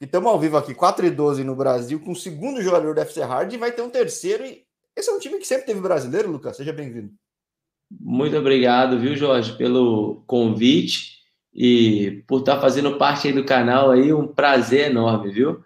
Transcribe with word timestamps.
estamos 0.00 0.30
ao 0.30 0.40
vivo 0.40 0.56
aqui, 0.56 0.74
4 0.74 1.06
e 1.06 1.10
12 1.10 1.44
no 1.44 1.54
Brasil, 1.54 2.00
com 2.00 2.12
o 2.12 2.16
segundo 2.16 2.62
jogador 2.62 2.94
do 2.94 3.00
FC 3.00 3.22
Hard 3.22 3.52
e 3.52 3.58
vai 3.58 3.70
ter 3.70 3.82
um 3.82 3.90
terceiro. 3.90 4.44
E 4.44 4.64
esse 4.96 5.10
é 5.10 5.12
um 5.12 5.18
time 5.18 5.38
que 5.38 5.46
sempre 5.46 5.66
teve 5.66 5.80
brasileiro, 5.80 6.30
Lucas. 6.30 6.56
Seja 6.56 6.72
bem-vindo. 6.72 7.12
Muito 7.90 8.36
obrigado, 8.36 8.98
viu, 8.98 9.16
Jorge, 9.16 9.56
pelo 9.56 10.22
convite 10.26 11.18
e 11.52 12.22
por 12.26 12.40
estar 12.40 12.60
fazendo 12.60 12.96
parte 12.96 13.28
aí 13.28 13.34
do 13.34 13.44
canal 13.44 13.90
aí, 13.90 14.12
um 14.12 14.26
prazer 14.26 14.90
enorme, 14.90 15.32
viu? 15.32 15.62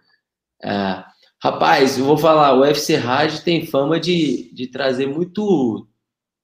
É, 0.62 1.04
rapaz, 1.42 1.98
eu 1.98 2.06
vou 2.06 2.16
falar, 2.16 2.54
o 2.54 2.62
UFC 2.62 2.96
Hard 2.96 3.40
tem 3.40 3.66
fama 3.66 4.00
de, 4.00 4.50
de 4.54 4.66
trazer 4.66 5.06
muito 5.06 5.86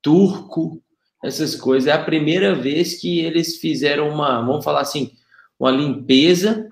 turco, 0.02 0.82
essas 1.24 1.54
coisas. 1.54 1.88
É 1.88 1.92
a 1.92 2.04
primeira 2.04 2.54
vez 2.54 3.00
que 3.00 3.20
eles 3.20 3.56
fizeram 3.56 4.08
uma, 4.08 4.40
vamos 4.42 4.64
falar 4.64 4.80
assim, 4.80 5.12
uma 5.58 5.70
limpeza 5.70 6.68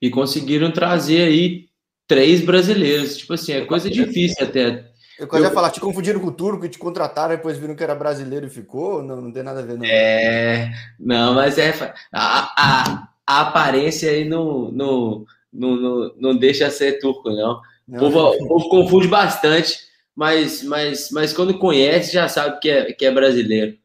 e 0.00 0.10
conseguiram 0.10 0.70
trazer 0.70 1.22
aí 1.22 1.66
três 2.06 2.40
brasileiros. 2.40 3.16
Tipo 3.16 3.34
assim, 3.34 3.52
é 3.52 3.64
coisa 3.64 3.90
difícil 3.90 4.44
até 4.44 4.90
eu 5.20 5.28
quase 5.28 5.44
ia 5.44 5.50
falar, 5.50 5.70
te 5.70 5.80
confundiram 5.80 6.18
com 6.18 6.28
o 6.28 6.32
turco 6.32 6.64
e 6.64 6.68
te 6.70 6.78
contrataram, 6.78 7.36
depois 7.36 7.58
viram 7.58 7.76
que 7.76 7.82
era 7.82 7.94
brasileiro 7.94 8.46
e 8.46 8.50
ficou? 8.50 9.02
Não, 9.02 9.20
não 9.20 9.30
tem 9.30 9.42
nada 9.42 9.60
a 9.60 9.62
ver, 9.62 9.76
não. 9.76 9.84
É, 9.84 10.72
não, 10.98 11.34
mas 11.34 11.58
é. 11.58 11.74
A, 12.10 12.54
a, 12.56 13.08
a 13.26 13.40
aparência 13.42 14.10
aí 14.10 14.24
não, 14.24 14.72
não, 14.72 15.26
não, 15.52 15.76
não, 15.76 16.14
não 16.16 16.36
deixa 16.36 16.70
ser 16.70 16.98
turco, 17.00 17.28
não. 17.28 17.60
não. 17.86 18.08
O, 18.08 18.10
povo, 18.10 18.44
o 18.44 18.48
povo 18.48 18.68
confunde 18.70 19.08
bastante, 19.08 19.78
mas, 20.16 20.62
mas, 20.62 21.10
mas 21.12 21.34
quando 21.34 21.58
conhece 21.58 22.14
já 22.14 22.26
sabe 22.26 22.58
que 22.58 22.70
é, 22.70 22.90
que 22.94 23.04
é 23.04 23.10
brasileiro. 23.10 23.76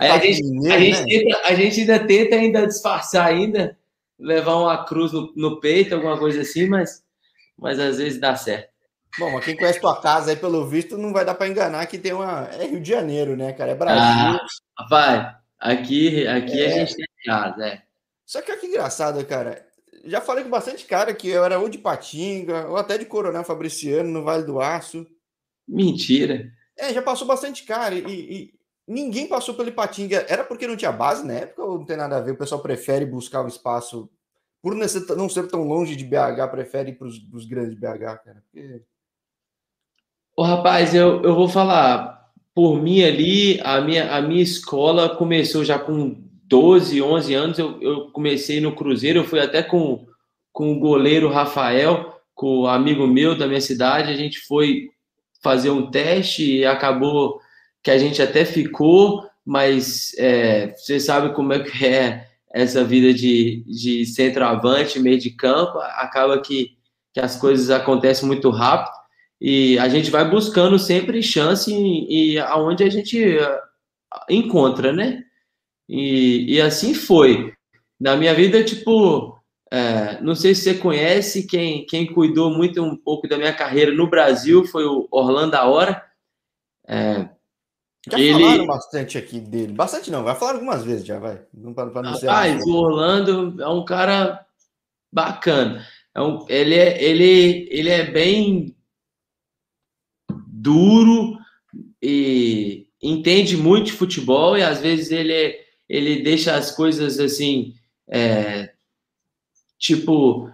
Aí 0.00 0.10
a, 0.10 0.18
gente, 0.18 0.42
mineiro, 0.42 0.74
a, 0.74 0.80
gente 0.80 0.98
né? 0.98 1.06
tenta, 1.06 1.40
a 1.46 1.54
gente 1.54 1.80
ainda 1.80 1.98
tenta 2.00 2.34
ainda 2.34 2.66
disfarçar 2.66 3.24
ainda, 3.24 3.77
levar 4.18 4.56
uma 4.56 4.84
cruz 4.84 5.12
no, 5.12 5.32
no 5.36 5.60
peito, 5.60 5.94
alguma 5.94 6.18
coisa 6.18 6.40
assim, 6.40 6.66
mas, 6.68 7.04
mas 7.56 7.78
às 7.78 7.98
vezes 7.98 8.20
dá 8.20 8.34
certo. 8.36 8.70
Bom, 9.18 9.32
mas 9.32 9.44
quem 9.44 9.56
conhece 9.56 9.80
tua 9.80 10.00
casa 10.00 10.30
aí, 10.30 10.36
pelo 10.36 10.66
visto, 10.66 10.98
não 10.98 11.12
vai 11.12 11.24
dar 11.24 11.34
para 11.34 11.48
enganar 11.48 11.86
que 11.86 11.98
tem 11.98 12.12
uma. 12.12 12.48
É 12.52 12.66
Rio 12.66 12.80
de 12.80 12.88
Janeiro, 12.88 13.36
né, 13.36 13.52
cara? 13.52 13.72
É 13.72 13.74
Brasil. 13.74 14.02
Ah, 14.02 14.46
rapaz, 14.78 15.36
aqui, 15.58 16.26
aqui 16.26 16.62
é. 16.62 16.66
a 16.66 16.70
gente 16.70 16.96
tem 16.96 17.06
casa, 17.24 17.66
é. 17.66 17.82
Só 18.26 18.42
que 18.42 18.50
olha 18.50 18.60
que 18.60 18.66
engraçado, 18.66 19.24
cara. 19.24 19.66
Já 20.04 20.20
falei 20.20 20.44
com 20.44 20.50
bastante 20.50 20.84
cara 20.84 21.14
que 21.14 21.28
eu 21.28 21.44
era 21.44 21.58
ou 21.58 21.68
de 21.68 21.78
Patinga, 21.78 22.68
ou 22.68 22.76
até 22.76 22.96
de 22.98 23.06
Coronel 23.06 23.42
Fabriciano, 23.42 24.10
no 24.10 24.22
Vale 24.22 24.44
do 24.44 24.60
Aço. 24.60 25.06
Mentira. 25.66 26.50
É, 26.76 26.92
já 26.92 27.02
passou 27.02 27.26
bastante 27.26 27.64
cara 27.64 27.94
e, 27.94 28.00
e 28.06 28.54
ninguém 28.88 29.28
passou 29.28 29.54
pelo 29.54 29.68
Ipatinga. 29.68 30.24
Era 30.28 30.42
porque 30.42 30.66
não 30.66 30.76
tinha 30.76 30.90
base 30.90 31.26
na 31.26 31.34
época 31.34 31.62
ou 31.62 31.78
não 31.78 31.84
tem 31.84 31.96
nada 31.96 32.16
a 32.16 32.20
ver? 32.20 32.32
O 32.32 32.36
pessoal 32.36 32.62
prefere 32.62 33.04
buscar 33.04 33.44
um 33.44 33.48
espaço, 33.48 34.08
por 34.62 34.74
não 34.74 35.28
ser 35.28 35.46
tão 35.48 35.62
longe 35.62 35.94
de 35.94 36.04
BH, 36.04 36.50
prefere 36.50 36.90
ir 36.90 36.94
para 36.94 37.06
os 37.06 37.46
grandes 37.46 37.74
BH, 37.74 38.24
cara. 38.24 38.42
Porque... 38.50 38.82
Ô, 40.34 40.42
rapaz, 40.42 40.94
eu, 40.94 41.22
eu 41.22 41.34
vou 41.34 41.48
falar, 41.48 42.32
por 42.54 42.80
mim 42.80 43.02
ali, 43.02 43.60
a 43.60 43.80
minha, 43.80 44.16
a 44.16 44.22
minha 44.22 44.42
escola 44.42 45.16
começou 45.16 45.64
já 45.64 45.78
com 45.78 46.24
12, 46.44 47.02
11 47.02 47.34
anos, 47.34 47.58
eu, 47.58 47.80
eu 47.82 48.10
comecei 48.10 48.60
no 48.60 48.74
Cruzeiro, 48.74 49.20
eu 49.20 49.24
fui 49.24 49.38
até 49.38 49.62
com, 49.62 50.06
com 50.52 50.72
o 50.72 50.78
goleiro 50.78 51.28
Rafael, 51.28 52.20
com 52.34 52.60
o 52.60 52.66
amigo 52.66 53.06
meu 53.06 53.36
da 53.36 53.46
minha 53.46 53.60
cidade, 53.60 54.10
a 54.10 54.16
gente 54.16 54.40
foi 54.40 54.88
fazer 55.42 55.70
um 55.70 55.90
teste 55.90 56.58
e 56.58 56.64
acabou 56.64 57.40
que 57.88 57.92
a 57.92 57.96
gente 57.96 58.20
até 58.20 58.44
ficou, 58.44 59.26
mas 59.46 60.12
é, 60.18 60.74
você 60.76 61.00
sabe 61.00 61.34
como 61.34 61.54
é 61.54 61.60
que 61.60 61.86
é 61.86 62.28
essa 62.52 62.84
vida 62.84 63.14
de, 63.14 63.64
de 63.66 64.04
centroavante, 64.04 65.00
meio 65.00 65.18
de 65.18 65.30
campo, 65.30 65.78
acaba 65.78 66.38
que, 66.38 66.76
que 67.14 67.18
as 67.18 67.36
coisas 67.36 67.70
acontecem 67.70 68.26
muito 68.26 68.50
rápido. 68.50 68.94
E 69.40 69.78
a 69.78 69.88
gente 69.88 70.10
vai 70.10 70.28
buscando 70.28 70.78
sempre 70.78 71.22
chance 71.22 71.72
e, 71.72 72.34
e 72.34 72.38
aonde 72.38 72.84
a 72.84 72.90
gente 72.90 73.38
eh, 73.38 73.60
encontra, 74.28 74.92
né? 74.92 75.22
E, 75.88 76.56
e 76.56 76.60
assim 76.60 76.92
foi. 76.92 77.54
Na 77.98 78.16
minha 78.16 78.34
vida, 78.34 78.62
tipo, 78.62 79.34
é, 79.72 80.20
não 80.20 80.34
sei 80.34 80.54
se 80.54 80.64
você 80.64 80.74
conhece, 80.74 81.46
quem, 81.46 81.86
quem 81.86 82.04
cuidou 82.04 82.50
muito 82.50 82.82
um 82.82 82.94
pouco 82.94 83.26
da 83.26 83.38
minha 83.38 83.54
carreira 83.54 83.94
no 83.94 84.10
Brasil 84.10 84.66
foi 84.66 84.84
o 84.84 85.08
Orlando 85.10 85.56
Hora. 85.56 86.04
É, 86.86 87.37
já 88.06 88.18
ele... 88.18 88.32
falaram 88.32 88.66
bastante 88.66 89.18
aqui 89.18 89.40
dele. 89.40 89.72
Bastante 89.72 90.10
não, 90.10 90.22
vai 90.22 90.34
falar 90.34 90.52
algumas 90.52 90.84
vezes 90.84 91.04
já, 91.04 91.18
vai. 91.18 91.40
Não, 91.52 91.74
para, 91.74 91.86
não 91.86 92.12
Rapaz, 92.12 92.64
o 92.64 92.74
Orlando 92.74 93.62
é 93.62 93.68
um 93.68 93.84
cara 93.84 94.46
bacana. 95.12 95.86
É 96.14 96.20
um, 96.20 96.46
ele, 96.48 96.74
é, 96.74 97.02
ele, 97.02 97.68
ele 97.70 97.90
é 97.90 98.04
bem 98.04 98.74
duro 100.46 101.38
e 102.02 102.88
entende 103.02 103.56
muito 103.56 103.86
de 103.86 103.92
futebol 103.92 104.56
e 104.56 104.62
às 104.62 104.80
vezes 104.80 105.10
ele, 105.10 105.56
ele 105.88 106.22
deixa 106.22 106.54
as 106.54 106.70
coisas 106.70 107.20
assim, 107.20 107.74
é, 108.08 108.72
tipo, 109.78 110.50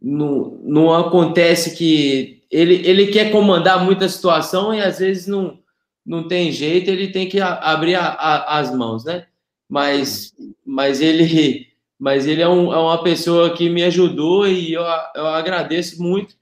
não, 0.00 0.60
não 0.62 0.94
acontece 0.94 1.74
que 1.76 2.44
ele, 2.50 2.86
ele 2.86 3.06
quer 3.08 3.30
comandar 3.30 3.84
muita 3.84 4.08
situação 4.08 4.74
e 4.74 4.80
às 4.80 4.98
vezes 4.98 5.26
não, 5.26 5.58
não 6.06 6.28
tem 6.28 6.52
jeito, 6.52 6.88
ele 6.88 7.08
tem 7.08 7.28
que 7.28 7.40
abrir 7.40 7.96
a, 7.96 8.06
a, 8.06 8.58
as 8.58 8.74
mãos, 8.74 9.04
né? 9.04 9.26
Mas, 9.68 10.32
mas 10.64 11.00
ele 11.00 11.66
mas 11.98 12.26
ele 12.26 12.42
é, 12.42 12.48
um, 12.48 12.72
é 12.72 12.76
uma 12.78 13.02
pessoa 13.02 13.54
que 13.54 13.70
me 13.70 13.82
ajudou 13.82 14.46
e 14.46 14.74
eu, 14.74 14.82
eu 15.14 15.26
agradeço 15.26 16.02
muito, 16.02 16.36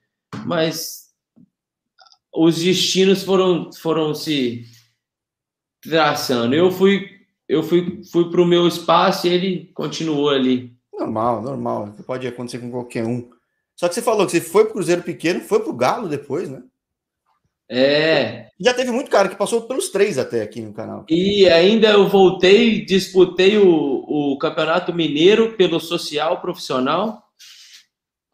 mas 0.45 1.05
os 2.33 2.57
destinos 2.57 3.23
foram, 3.23 3.71
foram 3.71 4.13
se 4.13 4.65
traçando. 5.81 6.53
Eu 6.53 6.69
fui 6.71 7.15
eu 7.47 7.61
fui, 7.63 8.01
fui 8.11 8.29
para 8.29 8.41
o 8.41 8.45
meu 8.45 8.67
espaço 8.67 9.27
e 9.27 9.29
ele 9.29 9.71
continuou 9.73 10.29
ali. 10.29 10.75
Normal, 10.91 11.41
normal. 11.41 11.93
Pode 12.05 12.27
acontecer 12.27 12.59
com 12.59 12.71
qualquer 12.71 13.05
um. 13.05 13.29
Só 13.75 13.87
que 13.87 13.93
você 13.93 14.01
falou 14.01 14.25
que 14.25 14.31
você 14.31 14.41
foi 14.41 14.63
para 14.63 14.71
o 14.71 14.73
Cruzeiro 14.73 15.03
pequeno, 15.03 15.41
foi 15.41 15.59
para 15.59 15.69
o 15.69 15.75
Galo 15.75 16.07
depois, 16.07 16.49
né? 16.49 16.63
É. 17.69 18.47
Já 18.59 18.73
teve 18.73 18.91
muito 18.91 19.09
cara 19.09 19.27
que 19.27 19.35
passou 19.35 19.63
pelos 19.63 19.89
três 19.89 20.17
até 20.17 20.41
aqui 20.41 20.61
no 20.61 20.73
canal. 20.73 21.05
E 21.09 21.49
ainda 21.49 21.89
eu 21.89 22.07
voltei, 22.07 22.85
disputei 22.85 23.57
o, 23.57 24.05
o 24.07 24.37
Campeonato 24.37 24.93
Mineiro 24.93 25.53
pelo 25.53 25.79
social 25.79 26.41
profissional. 26.41 27.23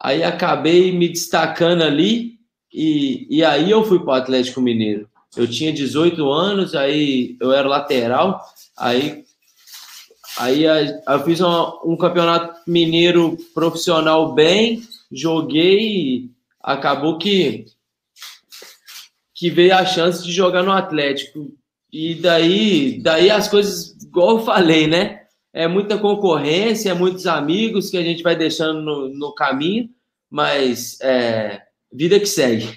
Aí 0.00 0.22
acabei 0.22 0.92
me 0.92 1.08
destacando 1.08 1.82
ali 1.82 2.38
e, 2.72 3.26
e 3.30 3.44
aí 3.44 3.70
eu 3.70 3.84
fui 3.84 4.00
para 4.00 4.08
o 4.08 4.14
Atlético 4.14 4.60
Mineiro. 4.60 5.08
Eu 5.36 5.48
tinha 5.48 5.72
18 5.72 6.30
anos, 6.30 6.74
aí 6.74 7.36
eu 7.40 7.52
era 7.52 7.66
lateral, 7.66 8.40
aí, 8.76 9.24
aí 10.38 10.64
eu 10.64 11.24
fiz 11.24 11.40
um, 11.40 11.72
um 11.84 11.96
campeonato 11.96 12.60
mineiro 12.66 13.38
profissional 13.54 14.34
bem, 14.34 14.82
joguei 15.10 15.78
e 15.78 16.30
acabou 16.62 17.16
que, 17.16 17.64
que 19.42 19.50
veio 19.50 19.74
a 19.74 19.84
chance 19.84 20.22
de 20.22 20.30
jogar 20.30 20.62
no 20.62 20.70
Atlético. 20.70 21.52
E 21.92 22.14
daí, 22.14 23.02
daí 23.02 23.28
as 23.28 23.48
coisas, 23.48 24.00
igual 24.00 24.38
eu 24.38 24.44
falei, 24.44 24.86
né? 24.86 25.22
É 25.52 25.66
muita 25.66 25.98
concorrência, 25.98 26.90
é 26.90 26.94
muitos 26.94 27.26
amigos 27.26 27.90
que 27.90 27.96
a 27.96 28.02
gente 28.02 28.22
vai 28.22 28.36
deixando 28.36 28.80
no, 28.80 29.08
no 29.08 29.34
caminho, 29.34 29.90
mas 30.30 30.96
é, 31.00 31.60
vida 31.92 32.20
que 32.20 32.26
segue. 32.26 32.72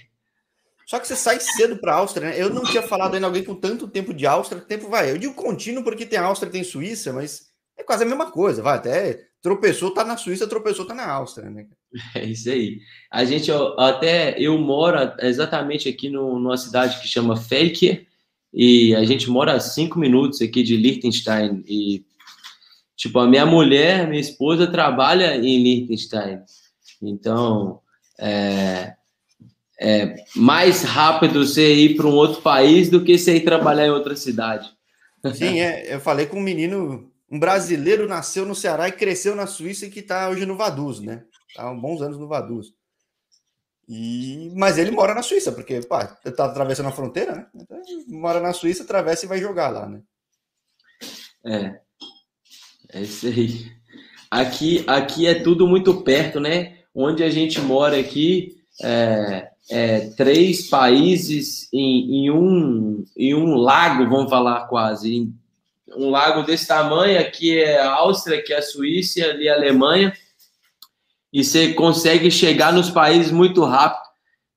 Só 0.88 0.98
que 0.98 1.08
você 1.08 1.16
sai 1.16 1.40
cedo 1.40 1.78
para 1.78 1.94
a 1.94 1.98
Áustria, 1.98 2.32
né? 2.32 2.42
Eu 2.42 2.50
não 2.50 2.64
tinha 2.64 2.82
falado 2.82 3.14
ainda 3.14 3.28
alguém 3.28 3.44
com 3.44 3.54
tanto 3.54 3.88
tempo 3.88 4.12
de 4.12 4.26
Áustria, 4.26 4.60
tempo 4.60 4.90
vai. 4.90 5.12
Eu 5.12 5.20
digo 5.20 5.36
contínuo 5.36 5.84
porque 5.84 6.04
tem 6.04 6.18
Áustria, 6.18 6.52
tem 6.52 6.64
Suíça, 6.64 7.14
mas 7.14 7.52
é 7.78 7.84
quase 7.84 8.06
a 8.06 8.08
mesma 8.08 8.32
coisa, 8.32 8.64
vai. 8.64 8.78
Até 8.78 9.28
tropeçou, 9.40 9.94
tá 9.94 10.04
na 10.04 10.18
Suíça, 10.18 10.48
tropeçou, 10.48 10.84
tá 10.84 10.96
na 10.96 11.08
Áustria, 11.08 11.48
né? 11.48 11.68
É 12.16 12.26
isso 12.26 12.50
aí. 12.50 12.80
A 13.10 13.24
gente 13.26 13.50
até 13.78 14.36
eu 14.40 14.58
moro 14.58 14.98
exatamente 15.20 15.88
aqui 15.88 16.10
no, 16.10 16.40
numa 16.40 16.58
cidade 16.58 17.00
que 17.02 17.08
chama 17.08 17.38
Felker 17.38 18.06
e 18.54 18.96
a 18.96 19.04
gente 19.04 19.30
mora 19.30 19.54
a 19.54 19.60
cinco 19.60 20.00
minutos 20.00 20.42
aqui 20.42 20.64
de 20.64 20.76
Liechtenstein 20.76 21.64
e 21.68 22.06
tipo 22.96 23.20
a 23.20 23.28
minha 23.28 23.46
mulher, 23.46 24.08
minha 24.08 24.22
esposa 24.22 24.68
trabalha 24.68 25.36
em 25.36 25.62
Liechtenstein, 25.62 26.40
então 27.02 27.80
é, 28.20 28.94
é 29.80 30.16
mais 30.36 30.84
rápido 30.84 31.46
você 31.46 31.74
ir 31.74 31.96
para 31.96 32.08
um 32.08 32.14
outro 32.14 32.42
país 32.42 32.90
do 32.90 33.04
que 33.04 33.18
você 33.18 33.36
ir 33.36 33.44
trabalhar 33.44 33.88
em 33.88 33.92
outra 33.92 34.16
cidade. 34.16 34.70
Sim, 35.34 35.60
é, 35.60 35.94
eu 35.94 36.00
falei 36.00 36.28
com 36.28 36.38
um 36.38 36.42
menino, 36.42 37.12
um 37.30 37.40
brasileiro 37.40 38.08
nasceu 38.08 38.46
no 38.46 38.56
Ceará 38.56 38.88
e 38.88 38.94
cresceu 38.94 39.36
na 39.36 39.48
Suíça 39.48 39.88
e 39.88 39.90
que 39.90 40.00
está 40.00 40.30
hoje 40.30 40.46
no 40.46 40.56
Vaduz, 40.56 41.00
né? 41.00 41.24
Há 41.58 41.74
bons 41.74 42.02
anos 42.02 42.18
no 42.18 42.28
Vaduz. 42.28 42.74
E, 43.88 44.52
mas 44.56 44.78
ele 44.78 44.92
mora 44.92 45.14
na 45.14 45.22
Suíça, 45.22 45.52
porque 45.52 45.82
pá, 45.82 46.08
tá 46.08 46.46
atravessando 46.46 46.90
a 46.90 46.92
fronteira, 46.92 47.36
né? 47.36 47.48
Então, 47.56 47.78
mora 48.08 48.40
na 48.40 48.52
Suíça, 48.52 48.84
atravessa 48.84 49.26
e 49.26 49.30
vai 49.30 49.40
jogar 49.40 49.70
lá, 49.70 49.88
né? 49.88 50.02
É. 51.46 51.80
É 52.92 53.02
isso 53.02 53.28
aí. 53.28 53.72
aqui, 54.32 54.84
aqui 54.88 55.28
é 55.28 55.36
tudo 55.36 55.68
muito 55.68 56.02
perto, 56.02 56.40
né? 56.40 56.80
Onde 56.94 57.24
a 57.24 57.30
gente 57.30 57.62
mora 57.62 58.00
aqui, 58.00 58.58
é, 58.82 59.50
é, 59.70 60.00
três 60.12 60.68
países 60.68 61.70
em, 61.72 62.26
em, 62.26 62.32
um, 62.32 63.06
em 63.16 63.36
um 63.36 63.56
lago, 63.56 64.10
vamos 64.10 64.30
falar 64.30 64.68
quase. 64.68 65.32
Um 65.96 66.10
lago 66.10 66.44
desse 66.44 66.68
tamanho, 66.68 67.20
aqui 67.20 67.58
é 67.58 67.80
a 67.80 67.94
Áustria, 67.94 68.40
aqui 68.40 68.52
é 68.52 68.58
a 68.58 68.62
Suíça, 68.62 69.24
ali 69.26 69.48
é 69.48 69.52
a 69.52 69.56
Alemanha. 69.56 70.14
E 71.36 71.44
você 71.44 71.74
consegue 71.74 72.32
chegar 72.32 72.72
nos 72.72 72.90
países 72.90 73.30
muito 73.30 73.66
rápido. 73.66 74.06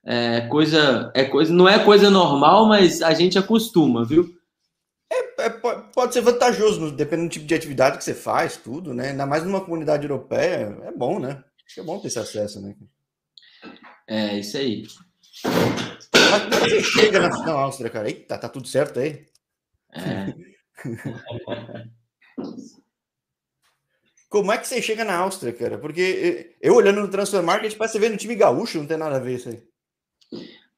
É 0.07 0.43
coisa, 0.43 1.11
é 1.13 1.25
coisa, 1.25 1.53
não 1.53 1.69
é 1.69 1.85
coisa 1.85 2.09
normal, 2.09 2.69
mas 2.69 3.03
a 3.03 3.13
gente 3.13 3.37
acostuma, 3.37 4.05
viu? 4.05 4.33
É, 5.13 5.47
é, 5.47 5.51
pode 5.51 6.15
ser 6.15 6.21
vantajoso, 6.21 6.93
dependendo 6.93 7.31
do 7.31 7.33
tipo 7.33 7.47
de 7.47 7.55
atividade 7.57 7.99
que 7.99 8.05
você 8.05 8.15
faz, 8.15 8.57
tudo, 8.57 8.95
né? 8.95 9.09
Ainda 9.09 9.27
mais 9.27 9.43
numa 9.43 9.61
comunidade 9.61 10.05
europeia, 10.05 10.79
é 10.85 10.93
bom, 10.93 11.19
né? 11.19 11.43
Acho 11.67 11.75
que 11.75 11.81
é 11.81 11.83
bom 11.83 11.99
ter 11.99 12.07
esse 12.07 12.21
acesso, 12.21 12.63
né? 12.63 12.77
É, 14.07 14.39
isso 14.39 14.57
aí. 14.57 14.87
Mas 15.45 16.45
como 16.45 16.61
você 16.61 16.81
chega 16.81 17.19
na, 17.19 17.29
na 17.29 17.53
Áustria, 17.55 17.91
cara? 17.91 18.09
Eita, 18.09 18.39
tá 18.39 18.49
tudo 18.49 18.69
certo 18.69 19.01
aí? 19.01 19.27
É. 19.93 20.33
Como 24.29 24.53
é 24.53 24.59
que 24.59 24.69
você 24.69 24.83
chega 24.83 25.05
na 25.05 25.17
Áustria, 25.17 25.53
cara? 25.53 25.79
Porque 25.79 26.55
eu 26.61 26.75
olhando 26.75 27.01
no 27.01 27.09
Transfer 27.09 27.43
Market, 27.43 27.77
parece 27.77 27.95
você 27.95 27.99
vê 27.99 28.09
no 28.09 28.17
time 28.17 28.35
gaúcho, 28.35 28.79
não 28.79 28.87
tem 28.87 28.97
nada 28.97 29.17
a 29.17 29.21
ver 29.21 29.37
isso 29.37 29.49
aí. 29.49 29.63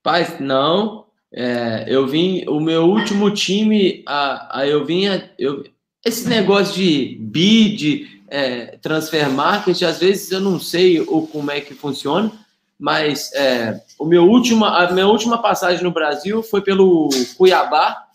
Pai, 0.03 0.37
não. 0.41 1.07
É, 1.33 1.85
eu 1.89 2.07
vim, 2.07 2.45
o 2.49 2.61
meu 2.61 2.85
último 2.85 3.31
time, 3.31 4.03
a, 4.07 4.61
a 4.61 4.67
eu 4.67 4.85
vinha, 4.85 5.31
eu, 5.39 5.65
esse 6.05 6.29
negócio 6.29 6.75
de 6.75 7.17
bid, 7.21 8.23
é, 8.29 8.79
transfer 8.79 9.29
market, 9.29 9.83
às 9.83 9.99
vezes 9.99 10.31
eu 10.31 10.41
não 10.41 10.59
sei 10.59 11.01
o, 11.01 11.27
como 11.27 11.51
é 11.51 11.61
que 11.61 11.75
funciona, 11.75 12.33
mas 12.79 13.33
é, 13.35 13.81
o 13.99 14.07
meu 14.07 14.25
último, 14.25 14.65
a 14.65 14.91
minha 14.91 15.07
última 15.07 15.43
passagem 15.43 15.85
no 15.85 15.91
Brasil 15.91 16.43
foi 16.43 16.63
pelo 16.63 17.11
Cuiabá. 17.37 18.07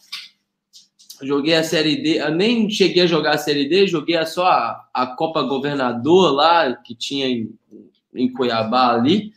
Joguei 1.26 1.56
a 1.56 1.64
Série 1.64 2.02
D, 2.02 2.20
eu 2.20 2.32
nem 2.32 2.70
cheguei 2.70 3.04
a 3.04 3.08
jogar 3.08 3.36
a 3.36 3.38
Série 3.38 3.68
D, 3.68 3.88
joguei 3.88 4.24
só 4.26 4.46
a, 4.46 4.88
a 4.94 5.08
Copa 5.08 5.42
Governador 5.42 6.32
lá, 6.32 6.74
que 6.76 6.94
tinha 6.96 7.28
em, 7.28 7.50
em 8.14 8.32
Cuiabá 8.32 8.94
ali. 8.94 9.34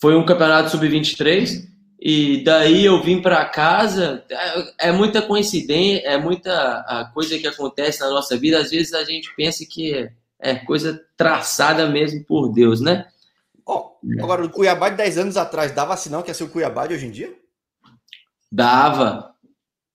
Foi 0.00 0.16
um 0.16 0.26
campeonato 0.26 0.70
sub-23. 0.70 1.72
E 2.06 2.44
daí 2.44 2.84
eu 2.84 3.02
vim 3.02 3.22
para 3.22 3.44
casa. 3.46 4.22
É, 4.28 4.88
é, 4.88 4.92
muita 4.92 5.22
coincidência, 5.22 6.06
é 6.06 6.18
muita 6.18 7.10
coisa 7.14 7.38
que 7.38 7.46
acontece 7.46 8.00
na 8.00 8.10
nossa 8.10 8.36
vida. 8.36 8.58
Às 8.58 8.70
vezes 8.70 8.92
a 8.92 9.04
gente 9.04 9.34
pensa 9.34 9.64
que 9.64 9.94
é, 9.94 10.12
é 10.38 10.54
coisa 10.56 11.02
traçada 11.16 11.88
mesmo 11.88 12.22
por 12.24 12.52
Deus, 12.52 12.80
né? 12.82 13.06
Oh, 13.64 13.92
agora, 14.20 14.44
o 14.44 14.50
Cuiabá 14.50 14.90
de 14.90 14.96
10 14.96 15.18
anos 15.18 15.36
atrás 15.38 15.72
dava 15.72 15.96
sinal 15.96 16.22
que 16.22 16.28
ia 16.28 16.34
ser 16.34 16.44
o 16.44 16.50
Cuiabá 16.50 16.86
de 16.86 16.92
hoje 16.92 17.06
em 17.06 17.10
dia? 17.10 17.34
Dava. 18.52 19.33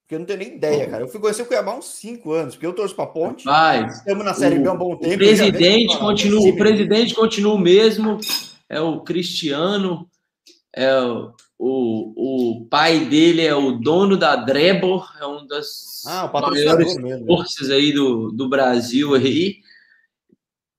Porque 0.09 0.15
eu 0.15 0.19
não 0.21 0.25
tenho 0.25 0.39
nem 0.39 0.55
ideia, 0.55 0.89
cara. 0.89 1.03
Eu 1.03 1.07
fui 1.07 1.19
conhecer 1.19 1.43
o 1.43 1.45
Cuiabá 1.45 1.71
há 1.71 1.77
uns 1.77 1.85
5 1.85 2.31
anos, 2.31 2.55
porque 2.55 2.65
eu 2.65 2.73
torço 2.73 2.95
para 2.95 3.05
Ponte. 3.05 3.45
Rapaz, 3.45 3.97
estamos 3.97 4.25
na 4.25 4.33
Série 4.33 4.57
B 4.57 4.67
há 4.67 4.73
um 4.73 4.77
bom 4.77 4.97
tempo. 4.97 5.13
O 5.13 5.17
presidente, 5.19 5.99
continua, 5.99 6.49
o 6.49 6.57
presidente 6.57 7.13
continua 7.13 7.53
o 7.53 7.59
mesmo, 7.59 8.17
é 8.67 8.81
o 8.81 9.01
Cristiano, 9.01 10.09
é 10.75 10.99
o, 10.99 11.31
o, 11.59 12.61
o 12.61 12.65
pai 12.65 13.05
dele 13.05 13.45
é 13.45 13.53
o 13.53 13.73
dono 13.73 14.17
da 14.17 14.35
Drebor, 14.35 15.15
é 15.21 15.27
um 15.27 15.45
das 15.45 16.01
ah, 16.07 16.27
maiores 16.33 16.95
forças 17.27 17.69
aí 17.69 17.93
do, 17.93 18.31
do 18.31 18.49
Brasil 18.49 19.13
aí. 19.13 19.57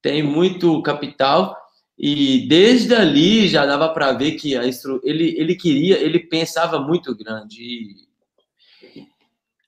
Tem 0.03 0.25
muito 0.25 0.83
capital. 0.83 1.57
E 1.97 2.49
desde 2.49 2.97
ali 2.97 3.47
já 3.47 3.65
dava 3.65 3.91
para 3.91 4.11
ver 4.11 4.33
que 4.33 4.57
a 4.57 4.67
estru... 4.67 5.01
ele, 5.05 5.37
ele 5.39 5.55
queria, 5.55 6.01
ele 6.01 6.19
pensava 6.19 6.81
muito 6.81 7.17
grande. 7.17 7.63
E 7.63 8.10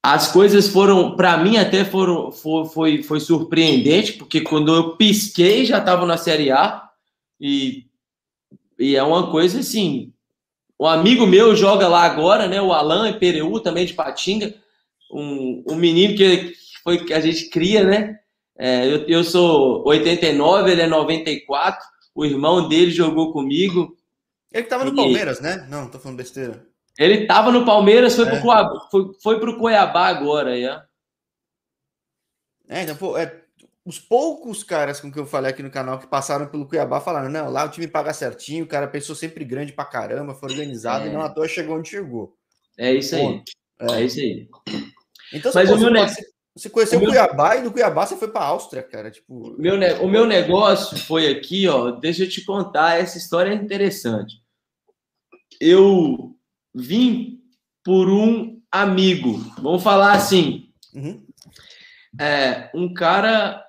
as 0.02 0.32
coisas 0.32 0.69
foram, 0.69 1.14
para 1.14 1.37
mim 1.37 1.56
até 1.56 1.84
foram, 1.84 2.32
foi, 2.32 2.66
foi, 2.66 3.02
foi, 3.02 3.20
surpreendente, 3.20 4.14
porque 4.14 4.40
quando 4.40 4.75
eu 4.75 4.96
pisquei 4.96 5.64
já 5.64 5.78
estava 5.78 6.04
na 6.04 6.16
Série 6.16 6.50
A 6.50 6.88
e, 7.40 7.87
e 8.78 8.96
é 8.96 9.02
uma 9.02 9.31
coisa 9.31 9.60
assim. 9.60 10.12
Um 10.78 10.87
amigo 10.87 11.25
meu 11.26 11.54
joga 11.54 11.87
lá 11.87 12.02
agora, 12.02 12.49
né? 12.49 12.60
O 12.60 12.72
Alan 12.72 13.12
Pereu, 13.12 13.60
também 13.60 13.87
de 13.87 13.94
Patinga, 13.94 14.52
um, 15.12 15.62
um 15.69 15.76
menino 15.76 16.16
que 16.16 16.52
foi 16.82 17.05
que 17.05 17.14
a 17.14 17.20
gente 17.20 17.48
cria, 17.48 17.84
né? 17.84 18.19
É, 18.58 18.87
eu, 18.87 19.06
eu 19.06 19.25
sou 19.25 19.87
89, 19.87 20.72
ele 20.72 20.82
é 20.82 20.87
94 20.87 21.93
o 22.14 22.25
irmão 22.25 22.69
dele 22.69 22.90
jogou 22.90 23.32
comigo. 23.32 23.96
Ele 24.52 24.64
que 24.64 24.69
tava 24.69 24.84
no 24.84 24.94
Palmeiras, 24.94 25.40
né? 25.40 25.66
Não, 25.70 25.90
tô 25.90 25.98
falando 25.98 26.19
besteira. 26.19 26.66
Ele 26.98 27.26
tava 27.26 27.50
no 27.50 27.64
Palmeiras, 27.64 28.14
foi, 28.14 28.26
é. 28.26 28.30
pro, 28.30 28.40
Cuiabá, 28.40 28.88
foi, 28.90 29.12
foi 29.22 29.40
pro 29.40 29.58
Cuiabá 29.58 30.06
agora, 30.08 30.58
é. 30.58 30.82
É, 32.68 32.82
então, 32.82 32.96
pô, 32.96 33.16
é, 33.16 33.42
os 33.84 33.98
poucos 33.98 34.62
caras 34.62 35.00
com 35.00 35.10
que 35.10 35.18
eu 35.18 35.26
falei 35.26 35.50
aqui 35.50 35.62
no 35.62 35.70
canal 35.70 35.98
que 35.98 36.06
passaram 36.06 36.46
pelo 36.46 36.66
Cuiabá 36.66 37.00
falaram: 37.00 37.28
não, 37.28 37.50
lá 37.50 37.64
o 37.64 37.68
time 37.68 37.88
paga 37.88 38.12
certinho, 38.12 38.64
o 38.64 38.68
cara 38.68 38.86
pensou 38.86 39.14
sempre 39.14 39.44
grande 39.44 39.72
pra 39.72 39.84
caramba, 39.84 40.34
foi 40.34 40.50
organizado 40.50 41.06
é. 41.06 41.08
e 41.08 41.12
não 41.12 41.22
à 41.22 41.28
toa 41.28 41.48
chegou 41.48 41.76
onde 41.76 41.88
chegou. 41.88 42.36
É 42.78 42.92
isso 42.92 43.16
aí. 43.16 43.42
É. 43.80 43.92
é. 43.92 44.04
isso 44.04 44.20
aí. 44.20 44.48
Então, 45.32 45.50
Mas 45.54 45.70
o 45.70 45.78
meu 45.78 45.90
negócio. 45.90 46.32
Você 46.54 46.68
conheceu 46.68 47.00
o, 47.00 47.04
o 47.04 47.06
Cuiabá 47.06 47.56
e 47.56 47.62
do 47.62 47.72
Cuiabá 47.72 48.04
você 48.04 48.14
foi 48.14 48.28
para 48.28 48.42
a 48.42 48.48
Áustria, 48.48 48.82
cara. 48.82 49.10
Tipo... 49.10 49.56
Meu, 49.58 49.74
o 50.02 50.08
meu 50.08 50.26
negócio 50.26 50.98
foi 50.98 51.30
aqui, 51.30 51.66
ó. 51.66 51.92
Deixa 51.92 52.24
eu 52.24 52.28
te 52.28 52.44
contar, 52.44 53.00
essa 53.00 53.16
história 53.16 53.50
é 53.50 53.54
interessante. 53.54 54.36
Eu 55.58 56.36
vim 56.74 57.40
por 57.84 58.08
um 58.08 58.60
amigo, 58.70 59.38
vamos 59.60 59.82
falar 59.82 60.12
assim. 60.12 60.69
Uhum. 60.94 61.22
É, 62.19 62.70
um 62.74 62.92
cara, 62.92 63.62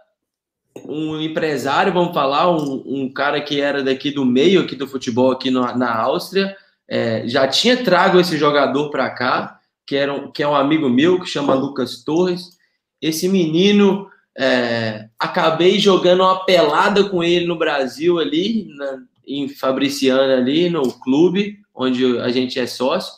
um 0.85 1.19
empresário, 1.19 1.93
vamos 1.93 2.13
falar, 2.13 2.51
um, 2.51 2.83
um, 2.85 3.11
cara 3.11 3.41
que 3.41 3.59
era 3.59 3.83
daqui 3.83 4.11
do 4.11 4.25
meio 4.25 4.61
aqui 4.61 4.75
do 4.75 4.87
futebol 4.87 5.31
aqui 5.31 5.49
no, 5.49 5.61
na 5.75 5.95
Áustria, 5.95 6.55
é, 6.87 7.27
já 7.27 7.47
tinha 7.47 7.83
trago 7.83 8.19
esse 8.19 8.37
jogador 8.37 8.89
para 8.89 9.09
cá, 9.09 9.59
que, 9.85 9.95
era 9.95 10.13
um, 10.13 10.31
que 10.31 10.43
é 10.43 10.47
um 10.47 10.55
amigo 10.55 10.89
meu, 10.89 11.19
que 11.19 11.27
chama 11.27 11.53
Lucas 11.53 12.03
Torres 12.03 12.57
esse 13.03 13.27
menino, 13.27 14.07
é, 14.37 15.09
acabei 15.19 15.77
jogando 15.77 16.21
uma 16.21 16.45
pelada 16.45 17.03
com 17.09 17.21
ele 17.21 17.45
no 17.45 17.57
Brasil 17.57 18.17
ali, 18.17 18.65
na, 18.77 19.03
em 19.27 19.49
Fabriciana 19.49 20.37
ali, 20.37 20.69
no 20.69 20.89
clube, 20.99 21.59
onde 21.73 22.19
a 22.19 22.29
gente 22.29 22.59
é 22.59 22.67
sócio, 22.67 23.13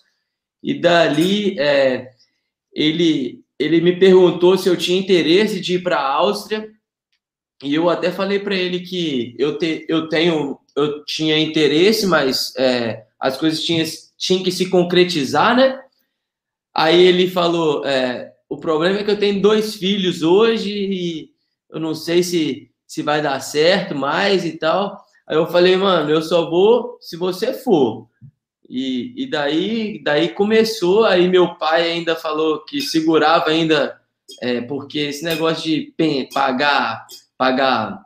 e 0.61 0.73
dali 0.73 1.59
é, 1.59 2.09
ele, 2.73 3.43
ele 3.59 3.81
me 3.81 3.97
perguntou 3.97 4.57
se 4.57 4.67
eu 4.67 4.77
tinha 4.77 4.99
interesse 4.99 5.59
de 5.59 5.75
ir 5.75 5.83
para 5.83 5.97
a 5.97 6.13
Áustria, 6.13 6.69
e 7.63 7.73
eu 7.73 7.89
até 7.89 8.11
falei 8.11 8.39
para 8.39 8.55
ele 8.55 8.81
que 8.81 9.35
eu, 9.39 9.57
te, 9.57 9.85
eu 9.87 10.09
tenho, 10.09 10.59
eu 10.75 11.03
tinha 11.05 11.37
interesse, 11.37 12.05
mas 12.05 12.53
é, 12.57 13.05
as 13.19 13.37
coisas 13.37 13.63
tinham, 13.63 13.85
tinham 14.17 14.43
que 14.43 14.51
se 14.51 14.69
concretizar, 14.69 15.55
né? 15.55 15.81
Aí 16.73 17.01
ele 17.01 17.29
falou, 17.29 17.85
é, 17.85 18.33
o 18.49 18.57
problema 18.57 18.99
é 18.99 19.03
que 19.03 19.11
eu 19.11 19.19
tenho 19.19 19.41
dois 19.41 19.75
filhos 19.75 20.21
hoje 20.21 20.71
e 20.71 21.29
eu 21.69 21.79
não 21.79 21.95
sei 21.95 22.21
se, 22.21 22.69
se 22.85 23.01
vai 23.01 23.21
dar 23.21 23.39
certo 23.39 23.95
mais 23.95 24.45
e 24.45 24.57
tal. 24.57 25.01
Aí 25.25 25.37
eu 25.37 25.47
falei, 25.47 25.75
mano, 25.77 26.09
eu 26.09 26.21
só 26.21 26.49
vou 26.49 26.97
se 26.99 27.15
você 27.15 27.53
for. 27.53 28.07
E, 28.69 29.13
e 29.15 29.29
daí, 29.29 30.01
daí 30.03 30.29
começou, 30.29 31.05
aí 31.05 31.27
meu 31.27 31.55
pai 31.55 31.91
ainda 31.91 32.15
falou 32.15 32.63
que 32.65 32.81
segurava 32.81 33.49
ainda, 33.49 33.99
é, 34.41 34.61
porque 34.61 34.99
esse 34.99 35.23
negócio 35.23 35.63
de 35.63 35.93
pagar, 36.33 37.05
pagar 37.37 38.05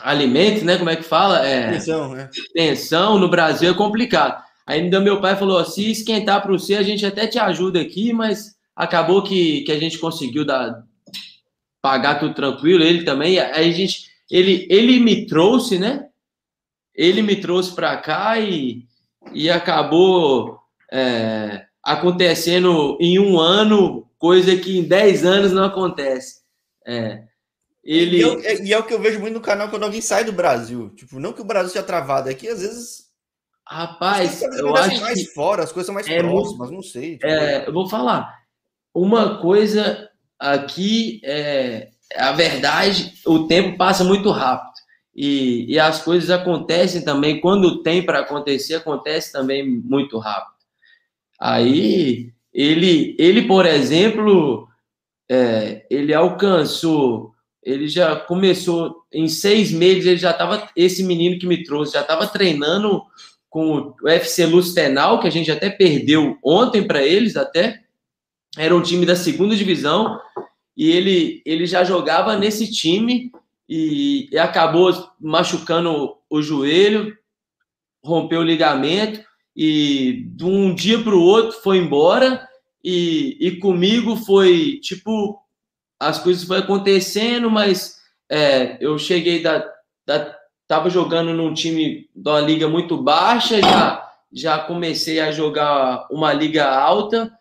alimentos, 0.00 0.62
né? 0.62 0.78
Como 0.78 0.90
é 0.90 0.96
que 0.96 1.02
fala? 1.02 1.46
É, 1.46 1.72
pensão, 1.72 2.14
né? 2.14 2.30
Pensão 2.52 3.18
no 3.18 3.28
Brasil 3.28 3.70
é 3.70 3.74
complicado. 3.74 4.42
Ainda 4.66 5.00
meu 5.00 5.20
pai 5.20 5.36
falou: 5.36 5.64
se 5.64 5.90
esquentar 5.90 6.42
para 6.42 6.52
você, 6.52 6.76
a 6.76 6.82
gente 6.82 7.04
até 7.04 7.26
te 7.26 7.38
ajuda 7.38 7.80
aqui, 7.80 8.12
mas 8.12 8.54
acabou 8.74 9.22
que, 9.22 9.62
que 9.62 9.72
a 9.72 9.78
gente 9.78 9.98
conseguiu 9.98 10.44
dar, 10.44 10.82
pagar 11.82 12.18
tudo 12.18 12.34
tranquilo, 12.34 12.82
ele 12.82 13.04
também. 13.04 13.38
Aí 13.38 13.68
a 13.68 13.72
gente, 13.72 14.06
ele, 14.30 14.66
ele 14.70 14.98
me 14.98 15.26
trouxe, 15.26 15.78
né? 15.78 16.06
Ele 16.94 17.22
me 17.22 17.36
trouxe 17.36 17.74
para 17.74 17.96
cá 17.96 18.38
e, 18.38 18.86
e 19.32 19.50
acabou 19.50 20.58
é, 20.92 21.64
acontecendo 21.82 22.96
em 23.00 23.18
um 23.18 23.38
ano, 23.38 24.08
coisa 24.18 24.56
que 24.56 24.78
em 24.78 24.82
dez 24.82 25.24
anos 25.24 25.52
não 25.52 25.64
acontece. 25.64 26.42
É, 26.86 27.22
ele... 27.82 28.18
E, 28.18 28.20
eu, 28.20 28.40
e, 28.64 28.72
é 28.72 28.78
o 28.78 28.84
que 28.84 28.94
eu 28.94 29.00
vejo 29.00 29.20
muito 29.20 29.34
no 29.34 29.40
canal 29.40 29.68
quando 29.68 29.84
alguém 29.84 30.00
sai 30.00 30.24
do 30.24 30.32
Brasil. 30.32 30.90
Tipo, 30.90 31.18
não 31.18 31.32
que 31.32 31.40
o 31.40 31.44
Brasil 31.44 31.70
seja 31.70 31.84
travado 31.84 32.28
aqui, 32.28 32.48
às 32.48 32.60
vezes. 32.60 33.04
Rapaz, 33.66 34.42
eu 34.42 34.76
acho 34.76 35.00
mais 35.00 35.18
que 35.18 35.32
fora, 35.32 35.62
as 35.64 35.72
coisas 35.72 35.86
são 35.86 35.94
mais 35.94 36.06
é 36.06 36.18
próximas, 36.18 36.70
não 36.70 36.82
sei. 36.82 37.12
Tipo... 37.12 37.26
É, 37.26 37.66
eu 37.66 37.72
vou 37.72 37.88
falar 37.88 38.44
uma 38.94 39.40
coisa 39.40 40.08
aqui 40.38 41.20
é, 41.24 41.88
a 42.14 42.32
verdade, 42.32 43.14
o 43.26 43.46
tempo 43.46 43.76
passa 43.76 44.04
muito 44.04 44.30
rápido. 44.30 44.72
E, 45.14 45.72
e 45.72 45.78
as 45.78 46.02
coisas 46.02 46.30
acontecem 46.30 47.04
também, 47.04 47.40
quando 47.40 47.82
tem 47.82 48.04
para 48.04 48.20
acontecer, 48.20 48.74
acontece 48.74 49.32
também 49.32 49.64
muito 49.64 50.18
rápido. 50.18 50.54
Aí, 51.40 52.32
ele, 52.52 53.14
ele 53.18 53.42
por 53.42 53.64
exemplo, 53.66 54.68
é, 55.30 55.86
ele 55.88 56.12
alcançou, 56.12 57.32
ele 57.62 57.88
já 57.88 58.16
começou, 58.16 59.04
em 59.12 59.28
seis 59.28 59.70
meses, 59.70 60.06
ele 60.06 60.16
já 60.16 60.32
estava, 60.32 60.68
esse 60.76 61.02
menino 61.04 61.38
que 61.38 61.46
me 61.46 61.62
trouxe, 61.62 61.92
já 61.92 62.00
estava 62.00 62.26
treinando 62.26 63.02
com 63.48 63.94
o 64.02 64.08
FC 64.08 64.46
Lustenau, 64.46 65.20
que 65.20 65.28
a 65.28 65.30
gente 65.30 65.50
até 65.50 65.70
perdeu 65.70 66.36
ontem 66.44 66.84
para 66.84 67.04
eles, 67.04 67.36
até, 67.36 67.82
era 68.58 68.74
um 68.74 68.82
time 68.82 69.06
da 69.06 69.14
segunda 69.14 69.54
divisão, 69.54 70.18
e 70.76 70.90
ele, 70.90 71.40
ele 71.46 71.66
já 71.66 71.84
jogava 71.84 72.36
nesse 72.36 72.70
time, 72.70 73.30
e, 73.68 74.28
e 74.30 74.38
acabou 74.38 74.92
machucando 75.20 76.16
o 76.28 76.42
joelho, 76.42 77.16
rompeu 78.04 78.40
o 78.40 78.44
ligamento 78.44 79.24
e 79.56 80.26
de 80.28 80.44
um 80.44 80.74
dia 80.74 81.02
para 81.02 81.14
o 81.14 81.22
outro 81.22 81.60
foi 81.62 81.78
embora 81.78 82.46
e, 82.82 83.36
e 83.40 83.58
comigo 83.58 84.16
foi 84.16 84.78
tipo 84.82 85.40
as 85.98 86.18
coisas 86.18 86.44
foram 86.44 86.62
acontecendo, 86.62 87.50
mas 87.50 87.98
é, 88.28 88.76
eu 88.80 88.98
cheguei 88.98 89.42
da, 89.42 89.64
da 90.04 90.36
tava 90.66 90.90
jogando 90.90 91.32
num 91.32 91.54
time 91.54 92.10
de 92.14 92.28
uma 92.28 92.40
liga 92.40 92.68
muito 92.68 92.96
baixa, 92.96 93.60
já 93.60 94.04
já 94.34 94.58
comecei 94.58 95.20
a 95.20 95.30
jogar 95.30 96.08
uma 96.10 96.32
liga 96.32 96.68
alta. 96.68 97.32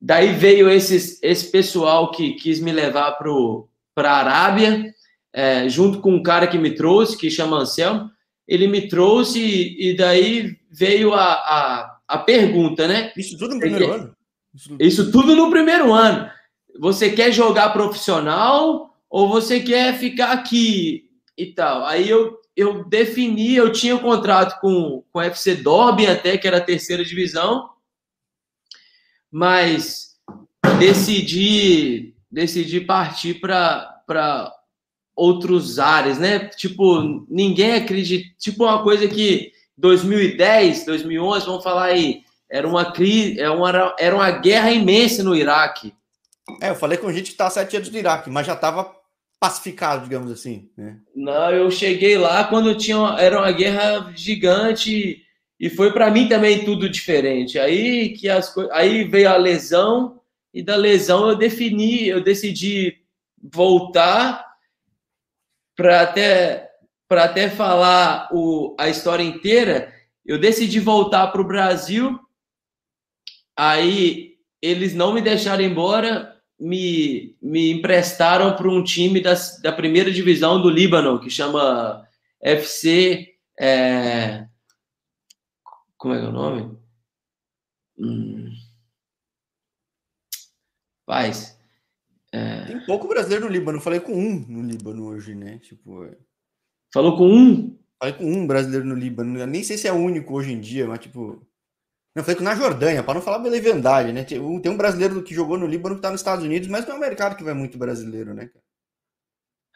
Daí 0.00 0.32
veio 0.32 0.68
esses, 0.68 1.22
esse 1.22 1.50
pessoal 1.50 2.10
que 2.10 2.32
quis 2.32 2.58
me 2.58 2.72
levar 2.72 3.12
para 3.94 4.10
a 4.10 4.16
Arábia 4.16 4.92
é, 5.34 5.68
junto 5.68 6.00
com 6.00 6.14
um 6.14 6.22
cara 6.22 6.46
que 6.46 6.56
me 6.56 6.70
trouxe, 6.76 7.18
que 7.18 7.28
chama 7.28 7.56
Anselmo, 7.56 8.08
ele 8.46 8.68
me 8.68 8.86
trouxe 8.86 9.40
e, 9.40 9.90
e 9.90 9.96
daí 9.96 10.56
veio 10.70 11.12
a, 11.12 11.32
a, 11.32 11.98
a, 12.06 12.18
pergunta, 12.18 12.86
né? 12.86 13.12
Isso 13.16 13.36
tudo 13.36 13.54
no 13.54 13.60
primeiro 13.60 13.92
ano? 13.92 14.16
Isso... 14.54 14.76
Isso 14.78 15.10
tudo 15.10 15.34
no 15.34 15.50
primeiro 15.50 15.92
ano. 15.92 16.30
Você 16.78 17.10
quer 17.10 17.32
jogar 17.32 17.72
profissional 17.72 18.94
ou 19.10 19.28
você 19.28 19.58
quer 19.58 19.98
ficar 19.98 20.30
aqui 20.30 21.10
e 21.36 21.46
tal? 21.46 21.84
Aí 21.84 22.08
eu, 22.08 22.38
eu 22.56 22.84
defini, 22.84 23.56
eu 23.56 23.72
tinha 23.72 23.96
um 23.96 24.00
contrato 24.00 24.60
com, 24.60 25.02
com 25.12 25.18
o 25.18 25.22
FC 25.22 25.56
Dorby 25.56 26.06
até, 26.06 26.38
que 26.38 26.46
era 26.46 26.58
a 26.58 26.64
terceira 26.64 27.04
divisão, 27.04 27.70
mas 29.32 30.14
decidi, 30.78 32.14
decidi 32.30 32.80
partir 32.80 33.40
para 33.40 34.54
outros 35.14 35.78
áreas, 35.78 36.18
né? 36.18 36.48
Tipo, 36.48 37.24
ninguém 37.28 37.74
acredita. 37.74 38.28
Tipo, 38.38 38.64
uma 38.64 38.82
coisa 38.82 39.06
que 39.06 39.52
2010, 39.76 40.84
2011, 40.84 41.46
vamos 41.46 41.64
falar 41.64 41.84
aí, 41.84 42.22
era 42.50 42.66
uma 42.66 42.92
crise, 42.92 43.38
era 43.38 43.48
é 43.48 43.50
uma, 43.50 43.94
era 43.98 44.14
uma 44.14 44.30
guerra 44.30 44.70
imensa 44.70 45.22
no 45.22 45.34
Iraque. 45.34 45.94
É, 46.60 46.70
eu 46.70 46.74
falei 46.74 46.98
com 46.98 47.12
gente 47.12 47.30
que 47.30 47.36
tá 47.36 47.48
sete 47.48 47.76
anos 47.76 47.90
no 47.90 47.98
Iraque, 47.98 48.30
mas 48.30 48.46
já 48.46 48.54
estava 48.54 48.92
pacificado, 49.40 50.04
digamos 50.04 50.30
assim. 50.30 50.70
Né? 50.76 50.98
Não, 51.14 51.50
eu 51.50 51.70
cheguei 51.70 52.16
lá 52.16 52.44
quando 52.44 52.76
tinha, 52.76 53.16
era 53.18 53.38
uma 53.38 53.52
guerra 53.52 54.12
gigante 54.14 55.22
e 55.58 55.70
foi 55.70 55.92
para 55.92 56.10
mim 56.10 56.28
também 56.28 56.64
tudo 56.64 56.88
diferente. 56.88 57.58
Aí 57.58 58.10
que 58.10 58.28
as 58.28 58.54
aí 58.72 59.04
veio 59.04 59.28
a 59.28 59.36
lesão 59.36 60.20
e 60.52 60.62
da 60.62 60.76
lesão 60.76 61.28
eu 61.28 61.36
defini, 61.36 62.06
eu 62.06 62.22
decidi 62.22 62.98
voltar 63.42 64.53
para 65.76 66.02
até 66.02 66.70
para 67.08 67.24
até 67.24 67.50
falar 67.50 68.28
o, 68.32 68.74
a 68.78 68.88
história 68.88 69.22
inteira, 69.22 69.92
eu 70.24 70.38
decidi 70.38 70.80
voltar 70.80 71.28
para 71.28 71.40
o 71.40 71.46
Brasil. 71.46 72.18
Aí 73.56 74.38
eles 74.60 74.94
não 74.94 75.12
me 75.12 75.20
deixaram 75.20 75.62
embora, 75.62 76.34
me, 76.58 77.36
me 77.40 77.70
emprestaram 77.70 78.56
para 78.56 78.68
um 78.68 78.82
time 78.82 79.20
da, 79.20 79.34
da 79.62 79.70
primeira 79.70 80.10
divisão 80.10 80.60
do 80.60 80.70
Líbano, 80.70 81.20
que 81.20 81.28
chama 81.28 82.08
FC. 82.40 83.34
É... 83.60 84.48
Como 85.96 86.14
é 86.14 86.18
que 86.18 86.24
é 86.24 86.28
o 86.28 86.32
nome? 86.32 86.78
Hum... 87.98 88.50
Paz. 91.06 91.53
É... 92.34 92.64
Tem 92.64 92.84
pouco 92.84 93.06
brasileiro 93.06 93.44
no 93.44 93.50
Líbano. 93.50 93.80
Falei 93.80 94.00
com 94.00 94.12
um 94.12 94.44
no 94.48 94.62
Líbano 94.62 95.06
hoje, 95.06 95.36
né? 95.36 95.58
Tipo. 95.58 96.04
É. 96.04 96.16
Falou 96.92 97.16
com 97.16 97.28
um? 97.28 97.78
Falei 97.96 98.16
com 98.16 98.24
um 98.24 98.44
brasileiro 98.44 98.84
no 98.84 98.96
Líbano. 98.96 99.38
Eu 99.38 99.46
nem 99.46 99.62
sei 99.62 99.78
se 99.78 99.86
é 99.86 99.92
o 99.92 99.96
único 99.96 100.34
hoje 100.34 100.52
em 100.52 100.60
dia, 100.60 100.84
mas 100.88 100.98
tipo. 100.98 101.40
Não, 102.16 102.24
falei 102.24 102.36
com 102.36 102.44
na 102.44 102.56
Jordânia, 102.56 103.02
para 103.04 103.14
não 103.14 103.22
falar 103.22 103.38
pela 103.38 103.50
leviandade, 103.50 104.12
né? 104.12 104.24
Tem 104.24 104.40
um 104.40 104.76
brasileiro 104.76 105.22
que 105.22 105.34
jogou 105.34 105.56
no 105.56 105.66
Líbano 105.66 105.96
que 105.96 106.02
tá 106.02 106.10
nos 106.10 106.20
Estados 106.20 106.44
Unidos, 106.44 106.68
mas 106.68 106.86
não 106.86 106.94
é 106.94 106.96
um 106.96 107.00
mercado 107.00 107.36
que 107.36 107.42
vai 107.42 107.54
muito 107.54 107.78
brasileiro, 107.78 108.34
né, 108.34 108.50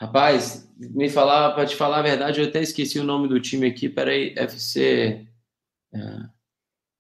Rapaz, 0.00 0.73
me 0.79 1.11
falar, 1.11 1.53
para 1.55 1.67
te 1.67 1.75
falar 1.75 1.99
a 1.99 2.03
verdade, 2.03 2.41
eu 2.41 2.47
até 2.47 2.62
esqueci 2.62 3.00
o 3.00 3.05
nome 3.05 3.27
do 3.27 3.41
time 3.41 3.67
aqui. 3.67 3.88
Peraí, 3.88 4.33
FC. 4.37 5.27
É... 5.93 5.99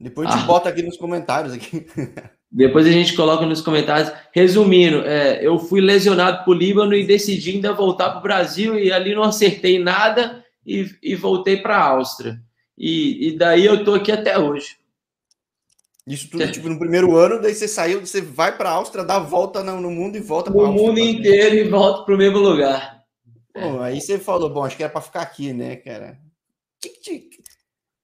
Depois 0.00 0.28
a 0.28 0.32
gente 0.32 0.42
ah. 0.42 0.46
bota 0.46 0.68
aqui 0.68 0.82
nos 0.82 0.96
comentários 0.96 1.52
aqui. 1.52 1.86
Depois 2.50 2.86
a 2.86 2.90
gente 2.90 3.14
coloca 3.14 3.44
nos 3.44 3.60
comentários. 3.60 4.10
Resumindo, 4.32 5.02
é, 5.04 5.44
eu 5.44 5.58
fui 5.58 5.80
lesionado 5.80 6.44
para 6.44 6.50
o 6.50 6.54
Líbano 6.54 6.94
e 6.94 7.06
decidi 7.06 7.50
ainda 7.50 7.74
voltar 7.74 8.10
para 8.10 8.20
o 8.20 8.22
Brasil 8.22 8.78
e 8.78 8.90
ali 8.90 9.14
não 9.14 9.22
acertei 9.22 9.78
nada 9.78 10.44
e, 10.66 10.90
e 11.02 11.14
voltei 11.14 11.58
para 11.58 11.76
a 11.76 11.84
Áustria. 11.88 12.40
E, 12.76 13.28
e, 13.28 13.36
daí 13.36 13.66
eu 13.66 13.84
tô 13.84 13.94
aqui 13.94 14.10
até 14.10 14.38
hoje. 14.38 14.76
Isso 16.06 16.30
tudo, 16.30 16.50
tipo, 16.50 16.68
no 16.70 16.78
primeiro 16.78 17.16
ano, 17.16 17.42
daí 17.42 17.54
você 17.54 17.68
saiu, 17.68 18.00
você 18.00 18.22
vai 18.22 18.56
para 18.56 18.70
a 18.70 18.74
Áustria, 18.74 19.04
dá 19.04 19.16
a 19.16 19.20
volta 19.20 19.62
no, 19.62 19.78
no 19.78 19.90
mundo 19.90 20.16
e 20.16 20.20
volta 20.20 20.50
para. 20.50 20.62
O 20.62 20.72
mundo 20.72 20.98
inteiro 20.98 21.56
e 21.56 21.64
volta 21.64 22.04
para 22.04 22.14
o 22.14 22.18
mesmo 22.18 22.38
lugar. 22.38 23.04
Bom, 23.54 23.82
aí 23.82 24.00
você 24.00 24.18
falou, 24.18 24.48
bom, 24.48 24.64
acho 24.64 24.76
que 24.76 24.82
era 24.82 24.92
para 24.92 25.02
ficar 25.02 25.20
aqui, 25.20 25.52
né, 25.52 25.76
cara? 25.76 26.18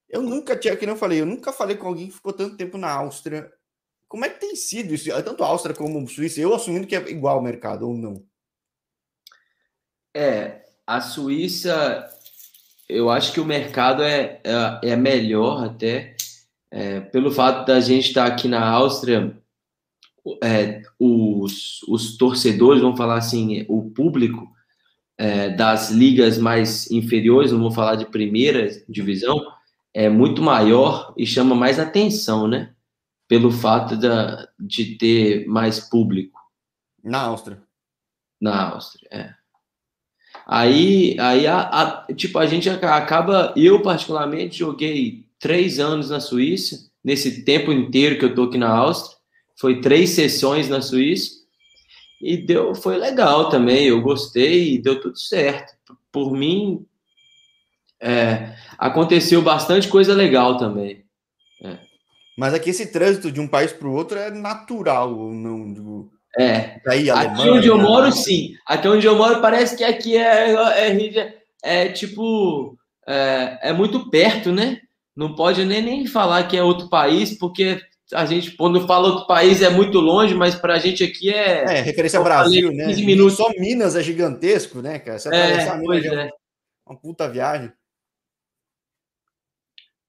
Eu 0.07 0.21
nunca 0.21 0.55
tinha, 0.55 0.75
que 0.75 0.85
não 0.85 0.95
falei, 0.95 1.21
eu 1.21 1.25
nunca 1.25 1.51
falei 1.51 1.77
com 1.77 1.87
alguém 1.87 2.07
que 2.07 2.13
ficou 2.13 2.33
tanto 2.33 2.57
tempo 2.57 2.77
na 2.77 2.91
Áustria 2.91 3.49
como 4.15 4.23
é 4.23 4.29
que 4.29 4.39
tem 4.39 4.55
sido 4.55 4.93
isso? 4.93 5.09
Tanto 5.25 5.43
a 5.43 5.47
Áustria 5.47 5.75
como 5.75 5.99
a 5.99 6.07
Suíça, 6.07 6.39
eu 6.39 6.55
assumindo 6.55 6.87
que 6.87 6.95
é 6.95 7.11
igual 7.11 7.35
ao 7.35 7.43
mercado 7.43 7.85
ou 7.85 7.93
não? 7.93 8.23
É, 10.15 10.61
a 10.87 11.01
Suíça, 11.01 12.09
eu 12.87 13.09
acho 13.09 13.33
que 13.33 13.41
o 13.41 13.45
mercado 13.45 14.01
é, 14.01 14.39
é, 14.41 14.91
é 14.91 14.95
melhor 14.95 15.65
até, 15.65 16.15
é, 16.71 17.01
pelo 17.01 17.29
fato 17.29 17.67
da 17.67 17.81
gente 17.81 18.07
estar 18.07 18.25
aqui 18.25 18.47
na 18.47 18.65
Áustria, 18.65 19.37
é, 20.41 20.81
os, 20.97 21.83
os 21.83 22.15
torcedores, 22.15 22.81
vamos 22.81 22.97
falar 22.97 23.17
assim, 23.17 23.65
o 23.67 23.91
público 23.91 24.47
é, 25.17 25.49
das 25.49 25.91
ligas 25.91 26.37
mais 26.37 26.89
inferiores, 26.89 27.51
não 27.51 27.59
vou 27.59 27.71
falar 27.71 27.95
de 27.95 28.05
primeira 28.05 28.65
divisão, 28.87 29.45
é 29.93 30.07
muito 30.07 30.41
maior 30.41 31.13
e 31.17 31.27
chama 31.27 31.53
mais 31.53 31.79
atenção, 31.79 32.47
né? 32.47 32.74
Pelo 33.27 33.51
fato 33.51 33.95
da, 33.95 34.47
de 34.59 34.97
ter 34.97 35.47
mais 35.47 35.79
público. 35.79 36.39
Na 37.03 37.21
Áustria. 37.21 37.61
Na 38.39 38.71
Áustria, 38.71 39.07
é. 39.11 39.33
Aí, 40.45 41.15
aí 41.19 41.47
a, 41.47 41.61
a, 41.61 42.13
tipo, 42.13 42.37
a 42.37 42.45
gente 42.45 42.69
acaba. 42.69 43.53
Eu, 43.55 43.81
particularmente, 43.81 44.59
joguei 44.59 45.25
três 45.39 45.79
anos 45.79 46.09
na 46.09 46.19
Suíça, 46.19 46.89
nesse 47.03 47.43
tempo 47.43 47.71
inteiro 47.71 48.19
que 48.19 48.25
eu 48.25 48.35
tô 48.35 48.43
aqui 48.43 48.57
na 48.57 48.69
Áustria. 48.69 49.15
Foi 49.57 49.81
três 49.81 50.11
sessões 50.11 50.67
na 50.67 50.81
Suíça. 50.81 51.31
E 52.21 52.37
deu, 52.37 52.75
foi 52.75 52.97
legal 52.97 53.49
também. 53.49 53.85
Eu 53.85 54.01
gostei 54.01 54.73
e 54.73 54.81
deu 54.81 54.99
tudo 54.99 55.17
certo. 55.17 55.97
Por 56.11 56.31
mim, 56.33 56.85
é, 57.99 58.55
aconteceu 58.77 59.41
bastante 59.41 59.87
coisa 59.87 60.13
legal 60.13 60.57
também. 60.57 61.04
É. 62.35 62.39
Mas 62.39 62.53
aqui 62.53 62.69
esse 62.69 62.91
trânsito 62.91 63.31
de 63.31 63.39
um 63.39 63.47
país 63.47 63.71
para 63.71 63.87
o 63.87 63.93
outro 63.93 64.17
é 64.17 64.29
natural, 64.29 65.11
não 65.33 65.73
digo. 65.73 66.11
É. 66.37 66.81
Daí, 66.85 67.09
aqui 67.09 67.49
onde 67.49 67.67
eu 67.67 67.77
moro, 67.77 68.11
sim. 68.11 68.55
Aqui 68.67 68.87
onde 68.87 69.07
eu 69.07 69.15
moro 69.15 69.41
parece 69.41 69.77
que 69.77 69.83
aqui 69.83 70.17
é, 70.17 70.53
é, 70.53 70.91
é, 70.91 71.37
é 71.63 71.89
tipo 71.89 72.77
é, 73.07 73.69
é, 73.69 73.73
muito 73.73 74.09
perto, 74.09 74.51
né? 74.51 74.81
Não 75.15 75.33
pode 75.33 75.63
nem, 75.63 75.81
nem 75.81 76.05
falar 76.05 76.45
que 76.47 76.57
é 76.57 76.63
outro 76.63 76.89
país, 76.89 77.37
porque 77.37 77.79
a 78.13 78.25
gente, 78.25 78.51
quando 78.51 78.85
fala 78.85 79.07
outro 79.07 79.27
país, 79.27 79.61
é 79.61 79.69
muito 79.69 79.99
longe, 79.99 80.35
mas 80.35 80.55
para 80.55 80.73
a 80.73 80.79
gente 80.79 81.03
aqui 81.05 81.33
é. 81.33 81.63
É, 81.63 81.81
referência 81.81 82.19
ao 82.19 82.25
Brasil, 82.25 82.71
né? 82.73 82.87
15 82.87 83.05
minutos. 83.05 83.37
Só 83.37 83.49
Minas 83.57 83.95
é 83.95 84.03
gigantesco, 84.03 84.81
né, 84.81 84.99
cara? 84.99 85.17
Você 85.17 85.29
é, 85.29 85.77
Minas 85.77 86.05
é, 86.05 86.27
é 86.27 86.29
uma 86.85 86.99
puta 86.99 87.29
viagem. 87.29 87.71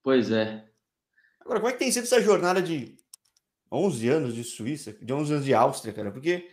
Pois 0.02 0.32
é. 0.32 0.65
Agora, 1.46 1.60
como 1.60 1.70
é 1.70 1.72
que 1.72 1.78
tem 1.78 1.92
sido 1.92 2.02
essa 2.02 2.20
jornada 2.20 2.60
de 2.60 2.98
11 3.70 4.08
anos 4.08 4.34
de 4.34 4.42
Suíça, 4.42 4.92
de 5.00 5.12
11 5.12 5.32
anos 5.32 5.44
de 5.44 5.54
Áustria, 5.54 5.94
cara? 5.94 6.10
Porque 6.10 6.50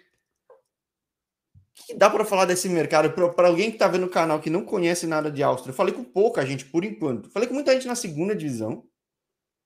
que 1.73 1.95
dá 1.95 2.11
para 2.11 2.23
falar 2.23 2.45
desse 2.45 2.69
mercado 2.69 3.11
para 3.11 3.47
alguém 3.47 3.71
que 3.71 3.77
está 3.77 3.87
vendo 3.87 4.05
o 4.05 4.09
canal 4.09 4.39
que 4.39 4.51
não 4.51 4.63
conhece 4.63 5.07
nada 5.07 5.31
de 5.31 5.41
Áustria? 5.41 5.71
Eu 5.71 5.75
falei 5.75 5.95
com 5.95 6.03
pouca 6.03 6.45
gente 6.45 6.65
por 6.65 6.85
enquanto. 6.85 7.31
Falei 7.31 7.47
com 7.47 7.55
muita 7.55 7.73
gente 7.73 7.87
na 7.87 7.95
segunda 7.95 8.35
divisão. 8.35 8.85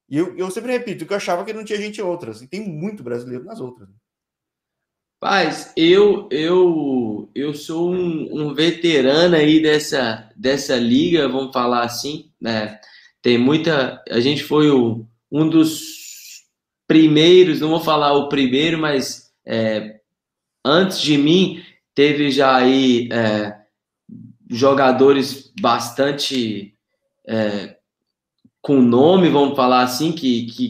E 0.09 0.17
eu, 0.17 0.37
eu 0.37 0.49
sempre 0.49 0.71
repito 0.71 1.05
que 1.05 1.11
eu 1.11 1.17
achava 1.17 1.43
que 1.43 1.51
não 1.51 1.65
tinha 1.65 1.77
gente 1.77 1.99
em 1.99 2.03
outras. 2.03 2.41
E 2.41 2.47
tem 2.47 2.61
muito 2.61 3.03
brasileiro 3.03 3.43
nas 3.43 3.59
outras. 3.59 3.89
Paz, 5.19 5.73
eu 5.75 6.29
eu 6.31 7.29
eu 7.35 7.53
sou 7.53 7.91
um, 7.91 8.29
um, 8.31 8.53
veterano 8.53 9.35
aí 9.35 9.61
dessa 9.61 10.31
dessa 10.37 10.77
liga, 10.77 11.27
vamos 11.27 11.51
falar 11.51 11.83
assim, 11.83 12.31
né? 12.39 12.79
Tem 13.21 13.37
muita, 13.37 14.01
a 14.09 14.21
gente 14.21 14.43
foi 14.43 14.69
o, 14.69 15.05
um 15.31 15.49
dos 15.49 15.97
primeiros, 16.87 17.59
não 17.59 17.69
vou 17.69 17.81
falar 17.81 18.13
o 18.13 18.29
primeiro, 18.29 18.77
mas 18.77 19.31
é, 19.45 19.99
antes 20.63 21.01
de 21.01 21.17
mim 21.17 21.63
teve 21.93 22.31
já 22.31 22.55
aí 22.55 23.09
é, 23.11 23.55
jogadores 24.49 25.51
bastante 25.59 26.73
é, 27.27 27.75
com 28.61 28.81
nome, 28.81 29.29
vamos 29.29 29.55
falar 29.55 29.81
assim, 29.81 30.11
que, 30.11 30.45
que, 30.45 30.69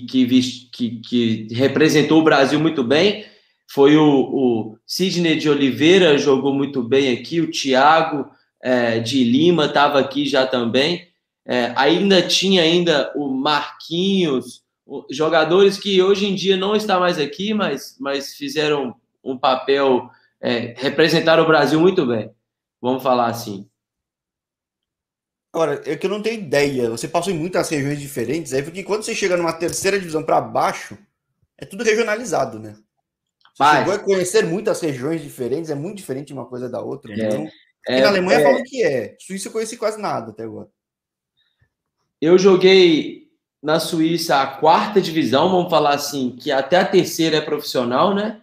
que, 0.72 0.90
que, 1.02 1.48
representou 1.52 2.22
o 2.22 2.24
Brasil 2.24 2.60
muito 2.60 2.84
bem. 2.84 3.26
Foi 3.70 3.98
o, 3.98 4.04
o 4.06 4.78
Sidney 4.86 5.36
de 5.36 5.50
Oliveira, 5.50 6.18
jogou 6.18 6.54
muito 6.54 6.82
bem 6.82 7.12
aqui, 7.12 7.42
o 7.42 7.52
Thiago 7.52 8.30
é, 8.64 9.00
de 9.00 9.24
Lima 9.24 9.66
estava 9.66 10.00
aqui 10.00 10.26
já 10.26 10.46
também. 10.46 11.08
É, 11.48 11.72
ainda 11.76 12.22
tinha 12.22 12.62
ainda 12.62 13.12
o 13.16 13.30
Marquinhos, 13.30 14.64
jogadores 15.10 15.78
que 15.78 16.02
hoje 16.02 16.26
em 16.26 16.36
dia 16.36 16.58
não 16.58 16.76
está 16.76 17.00
mais 17.00 17.18
aqui, 17.18 17.54
mas, 17.54 17.96
mas 18.00 18.34
fizeram 18.34 18.96
um 19.24 19.38
papel 19.38 20.10
é, 20.42 20.74
representaram 20.78 21.44
o 21.44 21.48
Brasil 21.48 21.80
muito 21.80 22.06
bem. 22.06 22.32
Vamos 22.82 23.04
falar 23.04 23.28
assim. 23.28 23.70
Agora, 25.54 25.82
é 25.86 25.96
que 25.96 26.06
eu 26.06 26.10
não 26.10 26.22
tenho 26.22 26.40
ideia. 26.42 26.90
Você 26.90 27.08
passou 27.08 27.34
em 27.34 27.38
muitas 27.38 27.70
regiões 27.70 28.00
diferentes, 28.00 28.54
aí 28.54 28.62
porque 28.62 28.84
quando 28.84 29.04
você 29.04 29.16
chega 29.16 29.38
numa 29.38 29.54
terceira 29.54 29.98
divisão 29.98 30.24
para 30.24 30.40
baixo, 30.40 30.98
é 31.58 31.66
tudo 31.66 31.84
regionalizado, 31.84 32.60
né? 32.60 32.74
Você 32.74 33.64
Mas... 33.64 33.80
chegou 33.80 33.94
a 33.94 34.00
conhecer 34.00 34.46
muitas 34.46 34.80
regiões 34.80 35.22
diferentes, 35.22 35.72
é 35.72 35.76
muito 35.76 35.98
diferente 35.98 36.34
uma 36.34 36.46
coisa 36.46 36.70
da 36.70 36.80
outra. 36.80 37.12
É, 37.12 37.16
então, 37.16 37.50
é, 37.88 38.02
na 38.02 38.10
Alemanha 38.10 38.40
é... 38.40 38.44
falam 38.44 38.64
que 38.64 38.84
é. 38.84 39.16
Suíça 39.20 39.48
eu 39.48 39.52
conheci 39.52 39.78
quase 39.78 40.00
nada 40.00 40.32
até 40.32 40.44
agora. 40.44 40.70
Eu 42.22 42.38
joguei 42.38 43.28
na 43.62 43.80
Suíça 43.80 44.42
a 44.42 44.48
quarta 44.48 45.02
divisão, 45.02 45.50
vamos 45.50 45.70
falar 45.70 45.94
assim, 45.94 46.36
que 46.36 46.52
até 46.52 46.78
a 46.78 46.86
terceira 46.86 47.38
é 47.38 47.42
profissional, 47.42 48.14
né? 48.14 48.42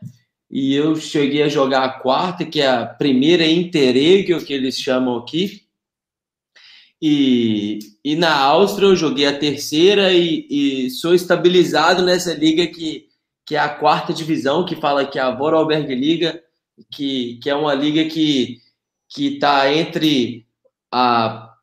e 0.55 0.73
eu 0.73 0.95
cheguei 0.95 1.43
a 1.43 1.49
jogar 1.49 1.85
a 1.85 1.89
quarta, 1.89 2.45
que 2.45 2.61
é 2.61 2.69
a 2.69 2.87
primeira 2.87 3.45
Interregio, 3.45 4.45
que 4.45 4.53
eles 4.53 4.79
chamam 4.79 5.17
aqui. 5.17 5.63
E, 7.03 7.81
e 8.05 8.15
na 8.15 8.37
Áustria 8.37 8.87
eu 8.87 8.95
joguei 8.95 9.27
a 9.27 9.37
terceira 9.37 10.13
e, 10.13 10.47
e, 10.49 10.91
sou 10.91 11.13
estabilizado 11.13 12.05
nessa 12.05 12.33
liga 12.33 12.69
que, 12.69 13.09
que 13.45 13.57
é 13.57 13.59
a 13.59 13.69
quarta 13.69 14.13
divisão, 14.13 14.65
que 14.65 14.77
fala 14.77 15.05
que 15.05 15.19
é 15.19 15.23
a 15.23 15.35
Vorarlberg 15.35 15.93
Liga, 15.93 16.41
que, 16.89 17.41
que 17.43 17.51
é 17.51 17.55
uma 17.57 17.75
liga 17.75 18.05
que 18.05 18.63
que 19.09 19.35
está 19.35 19.73
entre 19.73 20.47
a 20.91 21.54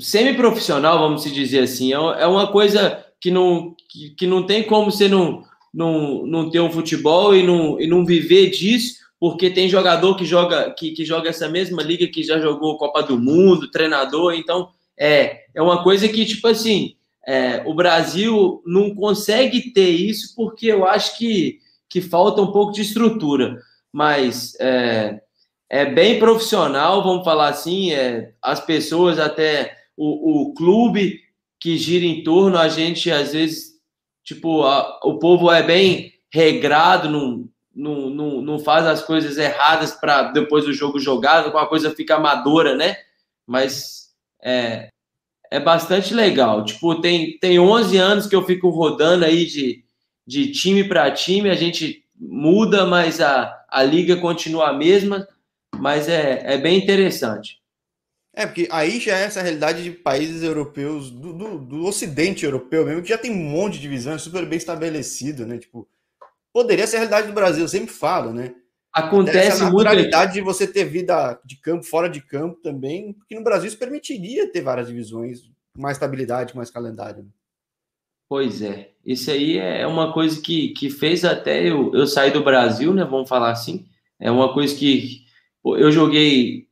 semi-profissional, 0.00 0.98
vamos 0.98 1.24
dizer 1.24 1.60
assim, 1.60 1.92
é, 1.92 1.96
é 1.96 2.26
uma 2.26 2.50
coisa 2.50 3.04
que 3.20 3.30
não, 3.30 3.74
que, 3.90 4.10
que 4.10 4.26
não 4.26 4.44
tem 4.46 4.62
como 4.62 4.90
você 4.90 5.08
não, 5.08 5.44
não, 5.72 6.26
não 6.26 6.50
ter 6.50 6.60
um 6.60 6.70
futebol 6.70 7.34
e 7.34 7.42
não, 7.42 7.80
e 7.80 7.86
não 7.86 8.04
viver 8.04 8.50
disso, 8.50 8.96
porque 9.18 9.48
tem 9.50 9.68
jogador 9.68 10.16
que 10.16 10.24
joga 10.24 10.70
que, 10.70 10.90
que 10.90 11.04
joga 11.04 11.30
essa 11.30 11.48
mesma 11.48 11.82
liga 11.82 12.06
que 12.06 12.22
já 12.22 12.38
jogou 12.38 12.76
Copa 12.76 13.02
do 13.02 13.18
Mundo, 13.18 13.70
treinador, 13.70 14.34
então 14.34 14.68
é, 14.98 15.44
é 15.54 15.62
uma 15.62 15.82
coisa 15.82 16.08
que, 16.08 16.24
tipo 16.24 16.46
assim, 16.46 16.94
é, 17.26 17.62
o 17.64 17.74
Brasil 17.74 18.62
não 18.66 18.94
consegue 18.94 19.72
ter 19.72 19.88
isso 19.88 20.34
porque 20.36 20.66
eu 20.66 20.86
acho 20.86 21.16
que, 21.16 21.58
que 21.88 22.00
falta 22.00 22.42
um 22.42 22.52
pouco 22.52 22.72
de 22.72 22.82
estrutura, 22.82 23.58
mas 23.92 24.54
é, 24.60 25.20
é 25.70 25.86
bem 25.86 26.18
profissional, 26.18 27.02
vamos 27.02 27.24
falar 27.24 27.48
assim, 27.48 27.92
é, 27.92 28.32
as 28.42 28.60
pessoas 28.60 29.18
até 29.18 29.74
o, 29.96 30.50
o 30.50 30.54
clube 30.54 31.20
que 31.58 31.76
gira 31.76 32.04
em 32.04 32.22
torno, 32.22 32.58
a 32.58 32.68
gente 32.68 33.10
às 33.10 33.32
vezes 33.32 33.74
Tipo, 34.24 34.62
a, 34.62 35.00
o 35.04 35.18
povo 35.18 35.52
é 35.52 35.62
bem 35.62 36.14
regrado, 36.32 37.10
não, 37.10 37.46
não, 37.74 38.08
não, 38.08 38.40
não 38.40 38.58
faz 38.58 38.86
as 38.86 39.02
coisas 39.02 39.36
erradas 39.36 39.92
para 39.92 40.32
depois 40.32 40.64
do 40.64 40.72
jogo 40.72 40.98
jogado, 40.98 41.52
com 41.52 41.58
a 41.58 41.68
coisa 41.68 41.94
fica 41.94 42.16
amadora, 42.16 42.74
né? 42.74 42.96
Mas 43.46 44.14
é, 44.42 44.88
é 45.50 45.60
bastante 45.60 46.14
legal. 46.14 46.64
Tipo, 46.64 47.02
tem, 47.02 47.38
tem 47.38 47.58
11 47.58 47.98
anos 47.98 48.26
que 48.26 48.34
eu 48.34 48.44
fico 48.46 48.70
rodando 48.70 49.26
aí 49.26 49.44
de, 49.44 49.84
de 50.26 50.50
time 50.50 50.84
para 50.84 51.10
time, 51.10 51.50
a 51.50 51.54
gente 51.54 52.02
muda, 52.18 52.86
mas 52.86 53.20
a, 53.20 53.62
a 53.68 53.82
liga 53.82 54.16
continua 54.16 54.70
a 54.70 54.72
mesma, 54.72 55.28
mas 55.76 56.08
é, 56.08 56.54
é 56.54 56.56
bem 56.56 56.78
interessante. 56.78 57.60
É, 58.36 58.46
porque 58.46 58.66
aí 58.70 58.98
já 58.98 59.16
é 59.16 59.24
essa 59.24 59.40
realidade 59.40 59.84
de 59.84 59.92
países 59.92 60.42
europeus, 60.42 61.10
do, 61.10 61.32
do, 61.32 61.58
do, 61.58 61.84
ocidente 61.84 62.44
europeu 62.44 62.84
mesmo, 62.84 63.02
que 63.02 63.08
já 63.08 63.18
tem 63.18 63.30
um 63.30 63.50
monte 63.50 63.74
de 63.74 63.82
divisão, 63.82 64.14
é 64.14 64.18
super 64.18 64.44
bem 64.44 64.56
estabelecido, 64.56 65.46
né? 65.46 65.56
Tipo, 65.56 65.88
poderia 66.52 66.86
ser 66.86 66.96
a 66.96 66.98
realidade 67.00 67.28
do 67.28 67.32
Brasil, 67.32 67.62
eu 67.62 67.68
sempre 67.68 67.94
falo, 67.94 68.32
né? 68.32 68.54
Acontece 68.92 69.48
essa 69.48 69.64
naturalidade 69.64 70.32
muito... 70.32 70.34
de 70.34 70.40
você 70.40 70.66
ter 70.66 70.84
vida 70.84 71.40
de 71.44 71.56
campo, 71.56 71.84
fora 71.84 72.08
de 72.08 72.20
campo 72.20 72.60
também, 72.60 73.12
porque 73.12 73.34
no 73.34 73.44
Brasil 73.44 73.68
isso 73.68 73.78
permitiria 73.78 74.50
ter 74.50 74.62
várias 74.62 74.88
divisões, 74.88 75.42
com 75.74 75.82
mais 75.82 75.96
estabilidade, 75.96 76.56
mais 76.56 76.70
calendário. 76.70 77.22
Né? 77.22 77.28
Pois 78.28 78.62
é, 78.62 78.90
isso 79.04 79.30
aí 79.30 79.58
é 79.58 79.86
uma 79.86 80.12
coisa 80.12 80.40
que, 80.40 80.70
que 80.70 80.90
fez 80.90 81.24
até 81.24 81.68
eu, 81.68 81.92
eu 81.94 82.06
sair 82.06 82.32
do 82.32 82.42
Brasil, 82.42 82.92
né? 82.94 83.04
Vamos 83.04 83.28
falar 83.28 83.50
assim. 83.50 83.86
É 84.18 84.30
uma 84.30 84.52
coisa 84.52 84.74
que 84.74 85.24
eu 85.64 85.90
joguei 85.90 86.63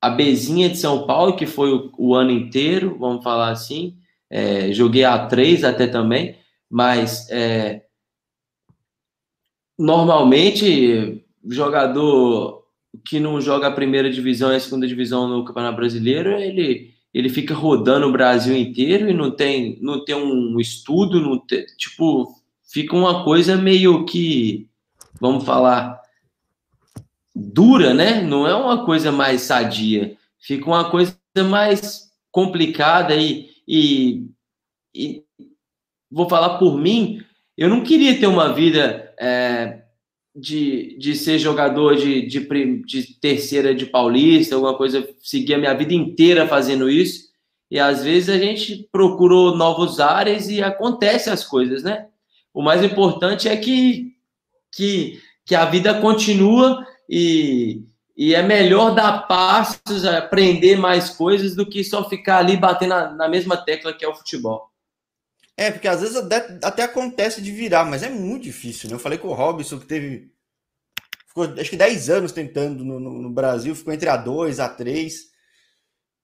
a 0.00 0.10
Bezinha 0.10 0.68
de 0.68 0.78
São 0.78 1.06
Paulo, 1.06 1.36
que 1.36 1.46
foi 1.46 1.72
o, 1.72 1.92
o 1.98 2.14
ano 2.14 2.30
inteiro, 2.30 2.96
vamos 2.98 3.22
falar 3.22 3.50
assim. 3.50 3.96
É, 4.30 4.72
joguei 4.72 5.04
a 5.04 5.26
3 5.26 5.64
até 5.64 5.86
também, 5.86 6.36
mas 6.70 7.28
é, 7.30 7.82
normalmente 9.78 11.24
jogador 11.46 12.64
que 13.06 13.20
não 13.20 13.40
joga 13.40 13.68
a 13.68 13.72
primeira 13.72 14.10
divisão 14.10 14.52
e 14.52 14.56
a 14.56 14.60
segunda 14.60 14.86
divisão 14.86 15.28
no 15.28 15.44
Campeonato 15.44 15.76
Brasileiro, 15.76 16.32
ele, 16.32 16.90
ele 17.12 17.28
fica 17.28 17.54
rodando 17.54 18.06
o 18.06 18.12
Brasil 18.12 18.56
inteiro 18.56 19.08
e 19.08 19.14
não 19.14 19.30
tem, 19.30 19.78
não 19.80 20.04
tem 20.04 20.14
um 20.14 20.58
estudo, 20.60 21.20
não 21.20 21.38
tem, 21.38 21.64
tipo, 21.76 22.28
fica 22.70 22.96
uma 22.96 23.24
coisa 23.24 23.56
meio 23.56 24.04
que, 24.04 24.68
vamos 25.20 25.44
falar, 25.44 26.00
dura, 27.38 27.94
né? 27.94 28.20
Não 28.20 28.46
é 28.46 28.54
uma 28.54 28.84
coisa 28.84 29.12
mais 29.12 29.42
sadia, 29.42 30.16
fica 30.40 30.66
uma 30.66 30.90
coisa 30.90 31.16
mais 31.48 32.08
complicada 32.32 33.14
e, 33.14 33.48
e, 33.66 34.26
e 34.94 35.22
vou 36.10 36.28
falar 36.28 36.58
por 36.58 36.76
mim, 36.76 37.22
eu 37.56 37.68
não 37.68 37.82
queria 37.82 38.18
ter 38.18 38.26
uma 38.26 38.52
vida 38.52 39.14
é, 39.18 39.82
de, 40.34 40.96
de 40.98 41.14
ser 41.14 41.38
jogador 41.38 41.96
de, 41.96 42.26
de, 42.26 42.40
de 42.84 43.20
terceira 43.20 43.74
de 43.74 43.86
paulista, 43.86 44.54
alguma 44.54 44.76
coisa, 44.76 45.08
seguir 45.20 45.54
a 45.54 45.58
minha 45.58 45.74
vida 45.74 45.94
inteira 45.94 46.46
fazendo 46.46 46.88
isso. 46.88 47.28
E 47.70 47.78
às 47.78 48.02
vezes 48.02 48.28
a 48.28 48.38
gente 48.38 48.88
procurou 48.90 49.56
novos 49.56 50.00
áreas 50.00 50.48
e 50.48 50.62
acontece 50.62 51.28
as 51.28 51.44
coisas, 51.44 51.82
né? 51.82 52.06
O 52.54 52.62
mais 52.62 52.82
importante 52.82 53.48
é 53.48 53.56
que, 53.56 54.14
que, 54.74 55.20
que 55.44 55.54
a 55.54 55.66
vida 55.66 56.00
continua 56.00 56.86
e, 57.08 57.84
e 58.16 58.34
é 58.34 58.42
melhor 58.42 58.94
dar 58.94 59.26
passos, 59.26 60.04
aprender 60.04 60.76
mais 60.76 61.10
coisas 61.10 61.54
do 61.54 61.64
que 61.64 61.82
só 61.82 62.08
ficar 62.08 62.38
ali 62.38 62.56
batendo 62.56 62.90
na, 62.90 63.12
na 63.12 63.28
mesma 63.28 63.56
tecla 63.56 63.92
que 63.92 64.04
é 64.04 64.08
o 64.08 64.14
futebol. 64.14 64.68
É, 65.56 65.72
porque 65.72 65.88
às 65.88 66.00
vezes 66.00 66.16
até, 66.16 66.58
até, 66.62 66.82
acontece 66.84 67.42
de 67.42 67.50
virar, 67.50 67.84
mas 67.84 68.04
é 68.04 68.08
muito 68.08 68.44
difícil, 68.44 68.88
né? 68.88 68.94
Eu 68.94 69.00
falei 69.00 69.18
com 69.18 69.28
o 69.28 69.34
Robson 69.34 69.80
que 69.80 69.86
teve. 69.86 70.30
Ficou 71.26 71.44
acho 71.44 71.70
que 71.70 71.76
10 71.76 72.10
anos 72.10 72.32
tentando 72.32 72.84
no, 72.84 73.00
no, 73.00 73.22
no 73.22 73.30
Brasil, 73.30 73.74
ficou 73.74 73.92
entre 73.92 74.08
A2, 74.08 74.56
A3. 74.56 75.12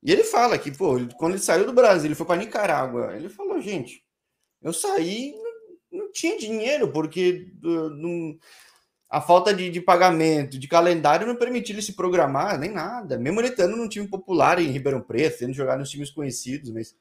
E 0.05 0.13
ele 0.13 0.23
fala 0.23 0.57
que, 0.57 0.71
pô, 0.71 1.01
quando 1.17 1.33
ele 1.33 1.43
saiu 1.43 1.67
do 1.67 1.73
Brasil, 1.73 2.07
ele 2.07 2.15
foi 2.15 2.27
para 2.27 2.37
Nicarágua. 2.37 3.17
Ele 3.17 3.29
falou, 3.29 3.61
gente, 3.61 4.05
eu 4.63 4.73
saí, 4.73 5.33
não, 5.91 6.05
não 6.05 6.13
tinha 6.13 6.39
dinheiro, 6.39 6.93
porque 6.93 7.53
não, 7.61 8.39
a 9.15 9.21
falta 9.21 9.55
de, 9.55 9.71
de, 9.71 9.81
pagamento, 9.81 10.59
de 10.59 10.67
calendário 10.67 11.25
não 11.25 11.37
permitia 11.37 11.73
ele 11.73 11.83
se 11.83 11.93
programar, 11.93 12.59
nem 12.59 12.73
nada. 12.73 13.17
Mesmo 13.17 13.41
ele 13.41 13.47
estando 13.47 13.77
num 13.77 13.89
time 13.89 14.09
popular 14.09 14.59
em 14.59 14.67
Ribeirão 14.67 15.01
Preto, 15.01 15.39
tendo 15.39 15.53
jogar 15.53 15.79
nos 15.79 15.89
times 15.89 16.11
conhecidos, 16.11 16.71
mas. 16.71 16.97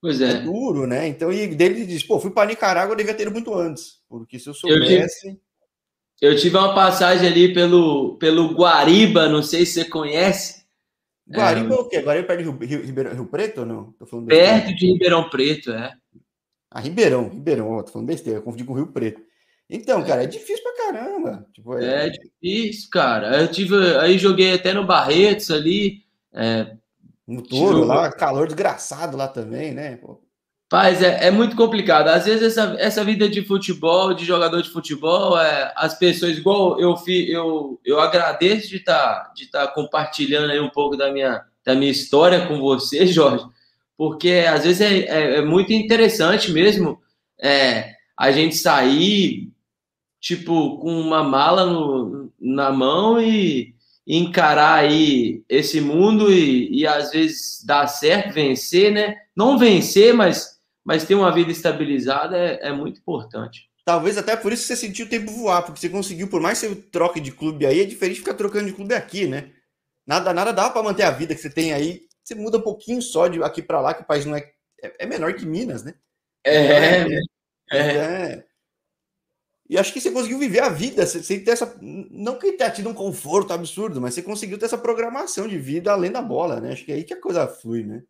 Pois 0.00 0.22
é. 0.22 0.30
é 0.30 0.40
duro, 0.40 0.86
né? 0.86 1.06
Então, 1.06 1.30
e 1.30 1.54
dele 1.54 1.84
diz: 1.84 2.02
pô, 2.02 2.18
fui 2.18 2.30
para 2.30 2.48
Nicarágua, 2.48 2.94
eu 2.94 2.96
devia 2.96 3.12
ter 3.12 3.28
muito 3.28 3.52
antes, 3.52 4.00
porque 4.08 4.38
se 4.38 4.48
eu 4.48 4.54
soubesse. 4.54 5.28
Eu 5.28 5.32
tive, 5.32 5.40
Eu 6.22 6.36
tive 6.38 6.56
uma 6.56 6.74
passagem 6.74 7.28
ali 7.28 7.52
pelo, 7.52 8.16
pelo 8.16 8.54
Guariba, 8.54 9.28
não 9.28 9.42
sei 9.42 9.66
se 9.66 9.74
você 9.74 9.84
conhece. 9.84 10.64
Guariba 11.28 11.74
é, 11.74 11.78
o 11.78 11.84
quê? 11.86 12.00
Guariba 12.00 12.24
é 12.24 12.36
perto 12.36 12.56
de 12.56 12.66
Rio, 12.66 12.82
Rio, 12.82 13.14
Rio 13.14 13.26
Preto 13.26 13.60
ou 13.60 13.66
não? 13.66 13.94
perto 14.26 14.74
de 14.74 14.86
Ribeirão 14.86 15.28
Preto, 15.28 15.70
é. 15.70 15.92
Ah, 16.70 16.80
Ribeirão, 16.80 17.28
Ribeirão, 17.28 17.72
ó, 17.72 17.82
tô 17.82 17.92
falando 17.92 18.08
besteira, 18.08 18.38
eu 18.38 18.42
confundi 18.42 18.64
com 18.64 18.72
Rio 18.72 18.86
Preto. 18.86 19.20
Então, 19.68 20.04
cara, 20.04 20.22
é 20.22 20.26
difícil 20.26 20.62
pra 20.62 20.86
caramba. 20.86 21.46
Tipo, 21.52 21.78
é... 21.78 22.06
é... 22.06 22.10
difícil, 22.10 22.88
cara. 22.90 23.42
Eu 23.42 23.48
tive. 23.48 23.74
Aí 23.98 24.18
joguei 24.18 24.54
até 24.54 24.72
no 24.72 24.86
Barretos 24.86 25.50
ali. 25.50 26.04
É... 26.32 26.76
No 27.26 27.42
touro 27.42 27.82
lá, 27.82 28.10
calor 28.12 28.46
desgraçado 28.46 29.16
lá 29.16 29.26
também, 29.26 29.72
né? 29.72 29.96
Pô. 29.96 30.22
Paz, 30.68 31.00
é, 31.00 31.26
é 31.26 31.30
muito 31.30 31.54
complicado. 31.54 32.08
Às 32.08 32.24
vezes 32.24 32.56
essa, 32.56 32.76
essa 32.78 33.04
vida 33.04 33.28
de 33.28 33.44
futebol, 33.44 34.12
de 34.12 34.24
jogador 34.24 34.60
de 34.62 34.70
futebol, 34.70 35.38
é, 35.38 35.72
as 35.76 35.96
pessoas, 35.96 36.36
igual 36.36 36.80
eu 36.80 36.96
eu, 37.06 37.80
eu 37.84 38.00
agradeço 38.00 38.68
de 38.68 38.76
estar 38.76 39.24
tá, 39.24 39.32
de 39.34 39.46
tá 39.48 39.68
compartilhando 39.68 40.50
aí 40.50 40.58
um 40.58 40.70
pouco 40.70 40.96
da 40.96 41.12
minha, 41.12 41.44
da 41.64 41.74
minha 41.74 41.90
história 41.90 42.46
com 42.46 42.58
você, 42.58 43.06
Jorge, 43.08 43.44
porque 43.96 44.44
às 44.48 44.64
vezes 44.64 44.80
é, 44.80 44.98
é, 44.98 45.36
é 45.36 45.42
muito 45.42 45.72
interessante 45.72 46.50
mesmo 46.50 47.00
é, 47.40 47.94
a 48.16 48.32
gente 48.32 48.56
sair, 48.56 49.52
tipo, 50.20 50.78
com 50.78 51.00
uma 51.00 51.22
mala 51.22 51.66
no, 51.66 52.32
na 52.40 52.70
mão 52.70 53.20
e, 53.20 53.74
e 54.06 54.16
encarar 54.16 54.74
aí 54.74 55.42
esse 55.48 55.80
mundo 55.80 56.32
e, 56.32 56.80
e 56.80 56.86
às 56.86 57.10
vezes 57.10 57.64
dar 57.64 57.86
certo, 57.86 58.32
vencer, 58.32 58.92
né? 58.92 59.16
Não 59.34 59.58
vencer, 59.58 60.14
mas 60.14 60.56
mas 60.86 61.04
ter 61.04 61.16
uma 61.16 61.32
vida 61.32 61.50
estabilizada 61.50 62.38
é, 62.38 62.68
é 62.68 62.72
muito 62.72 63.00
importante. 63.00 63.68
Talvez 63.84 64.16
até 64.16 64.36
por 64.36 64.52
isso 64.52 64.62
você 64.62 64.76
sentiu 64.76 65.06
o 65.06 65.08
tempo 65.08 65.32
voar, 65.32 65.62
porque 65.62 65.80
você 65.80 65.88
conseguiu, 65.88 66.28
por 66.28 66.40
mais 66.40 66.60
que 66.60 66.68
você 66.68 66.76
troque 66.76 67.20
de 67.20 67.32
clube 67.32 67.66
aí, 67.66 67.80
é 67.80 67.84
diferente 67.84 68.20
ficar 68.20 68.34
trocando 68.34 68.66
de 68.66 68.72
clube 68.72 68.94
aqui, 68.94 69.26
né? 69.26 69.50
Nada, 70.06 70.32
nada 70.32 70.52
dá 70.52 70.70
para 70.70 70.84
manter 70.84 71.02
a 71.02 71.10
vida 71.10 71.34
que 71.34 71.40
você 71.40 71.50
tem 71.50 71.72
aí. 71.72 72.02
Você 72.22 72.36
muda 72.36 72.58
um 72.58 72.62
pouquinho 72.62 73.02
só 73.02 73.26
de 73.26 73.42
aqui 73.42 73.60
para 73.60 73.80
lá, 73.80 73.94
que 73.94 74.02
o 74.02 74.06
país 74.06 74.24
não 74.24 74.36
é, 74.36 74.48
é, 74.80 74.92
é 75.00 75.06
menor 75.06 75.34
que 75.34 75.44
Minas, 75.44 75.82
né? 75.82 75.94
É, 76.44 76.56
é, 76.56 77.20
é. 77.72 77.78
é. 77.78 78.44
E 79.68 79.76
acho 79.76 79.92
que 79.92 80.00
você 80.00 80.10
conseguiu 80.10 80.38
viver 80.38 80.60
a 80.60 80.68
vida, 80.68 81.04
sem 81.06 81.42
ter 81.42 81.50
essa. 81.52 81.76
Não 81.80 82.38
que 82.38 82.52
tenha 82.52 82.70
tido 82.70 82.88
um 82.88 82.94
conforto 82.94 83.52
absurdo, 83.52 84.00
mas 84.00 84.14
você 84.14 84.22
conseguiu 84.22 84.58
ter 84.58 84.66
essa 84.66 84.78
programação 84.78 85.48
de 85.48 85.58
vida 85.58 85.90
além 85.90 86.12
da 86.12 86.22
bola, 86.22 86.60
né? 86.60 86.72
Acho 86.72 86.84
que 86.84 86.92
é 86.92 86.94
aí 86.94 87.04
que 87.04 87.14
a 87.14 87.20
coisa 87.20 87.48
flui, 87.48 87.82
né? 87.82 88.02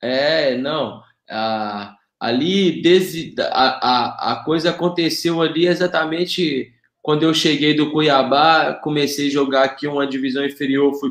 É, 0.00 0.56
não. 0.56 1.00
Ah, 1.30 1.96
ali, 2.18 2.82
desde 2.82 3.34
a, 3.40 3.52
a, 3.52 4.32
a 4.32 4.44
coisa 4.44 4.70
aconteceu 4.70 5.40
ali 5.40 5.66
exatamente 5.66 6.72
quando 7.02 7.24
eu 7.24 7.34
cheguei 7.34 7.74
do 7.74 7.90
Cuiabá, 7.90 8.74
comecei 8.74 9.26
a 9.26 9.32
jogar 9.32 9.64
aqui 9.64 9.88
uma 9.88 10.06
divisão 10.06 10.46
inferior, 10.46 10.94
fui, 10.94 11.10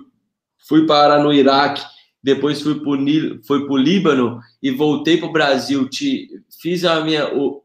fui 0.57 0.85
parar 0.85 1.21
no 1.21 1.33
Iraque, 1.33 1.83
depois 2.23 2.61
fui 2.61 2.79
para 2.79 2.89
o 2.89 3.77
Líbano 3.77 4.39
e 4.63 4.71
voltei 4.71 5.17
para 5.17 5.27
o 5.27 5.33
Brasil. 5.33 5.89
Te, 5.89 6.29
fiz 6.61 6.85
a 6.85 7.01
minha. 7.01 7.27
O, 7.35 7.63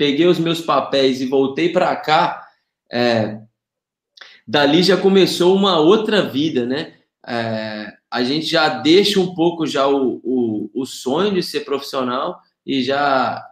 peguei 0.00 0.26
os 0.26 0.38
meus 0.38 0.62
papéis 0.62 1.20
e 1.20 1.26
voltei 1.26 1.68
para 1.68 1.94
cá. 1.94 2.48
É, 2.90 3.38
dali 4.48 4.82
já 4.82 4.96
começou 4.96 5.54
uma 5.54 5.78
outra 5.78 6.22
vida, 6.26 6.64
né? 6.64 6.94
É, 7.26 7.92
a 8.10 8.24
gente 8.24 8.46
já 8.46 8.78
deixa 8.78 9.20
um 9.20 9.34
pouco 9.34 9.66
já 9.66 9.86
o, 9.86 10.18
o, 10.24 10.70
o 10.74 10.86
sonho 10.86 11.34
de 11.34 11.42
ser 11.42 11.66
profissional 11.66 12.40
e 12.64 12.82
já 12.82 13.46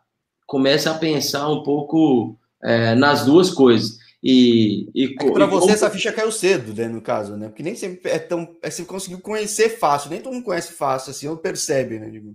começa 0.46 0.90
a 0.90 0.94
pensar 0.98 1.50
um 1.50 1.62
pouco 1.62 2.38
é, 2.64 2.94
nas 2.94 3.26
duas 3.26 3.50
coisas. 3.50 3.98
E, 4.22 4.88
e 4.94 5.14
é 5.20 5.30
para 5.30 5.44
você 5.44 5.61
como... 5.61 5.72
essa 5.72 5.90
ficha 5.90 6.11
caiu 6.14 6.32
cedo, 6.32 6.72
né, 6.72 6.88
no 6.88 7.02
caso, 7.02 7.37
né? 7.37 7.48
Porque 7.48 7.62
nem 7.62 7.74
sempre 7.74 8.11
é 8.11 8.18
tão. 8.18 8.56
É, 8.62 8.70
você 8.70 8.87
conseguiu 8.87 9.20
conhecer 9.20 9.78
fácil, 9.78 10.08
nem 10.08 10.22
todo 10.22 10.32
mundo 10.32 10.44
conhece 10.44 10.72
fácil, 10.72 11.11
assim, 11.11 11.28
ou 11.28 11.37
percebe, 11.37 11.98
né? 11.98 12.08
Digo. 12.08 12.34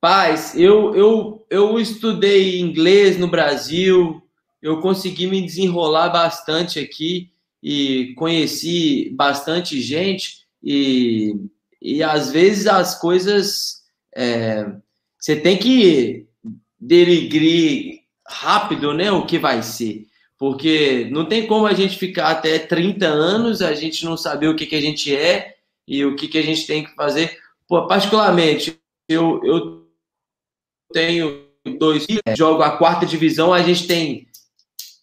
Paz, 0.00 0.54
eu, 0.54 0.94
eu, 0.94 1.46
eu 1.50 1.80
estudei 1.80 2.60
inglês 2.60 3.18
no 3.18 3.28
Brasil, 3.28 4.22
eu 4.60 4.80
consegui 4.80 5.26
me 5.26 5.40
desenrolar 5.40 6.10
bastante 6.10 6.78
aqui 6.78 7.30
e 7.62 8.14
conheci 8.16 9.10
bastante 9.14 9.80
gente, 9.80 10.46
e, 10.62 11.34
e 11.80 12.02
às 12.02 12.30
vezes 12.30 12.66
as 12.66 12.98
coisas 12.98 13.82
é, 14.14 14.66
você 15.18 15.34
tem 15.34 15.56
que 15.56 16.26
derigrir 16.78 18.00
rápido 18.26 18.94
né, 18.94 19.10
o 19.10 19.26
que 19.26 19.38
vai 19.38 19.62
ser. 19.62 20.06
Porque 20.38 21.08
não 21.10 21.24
tem 21.24 21.46
como 21.46 21.66
a 21.66 21.72
gente 21.72 21.96
ficar 21.96 22.30
até 22.30 22.58
30 22.58 23.06
anos, 23.06 23.62
a 23.62 23.74
gente 23.74 24.04
não 24.04 24.16
saber 24.16 24.48
o 24.48 24.54
que, 24.54 24.66
que 24.66 24.76
a 24.76 24.80
gente 24.80 25.14
é 25.14 25.56
e 25.88 26.04
o 26.04 26.14
que, 26.14 26.28
que 26.28 26.38
a 26.38 26.42
gente 26.42 26.66
tem 26.66 26.84
que 26.84 26.94
fazer. 26.94 27.38
Pô, 27.66 27.86
particularmente, 27.86 28.78
eu, 29.08 29.40
eu 29.44 29.85
tenho 30.96 31.44
dois 31.78 32.06
jogo 32.34 32.62
a 32.62 32.78
quarta 32.78 33.04
divisão, 33.04 33.52
a 33.52 33.60
gente 33.60 33.86
tem 33.86 34.26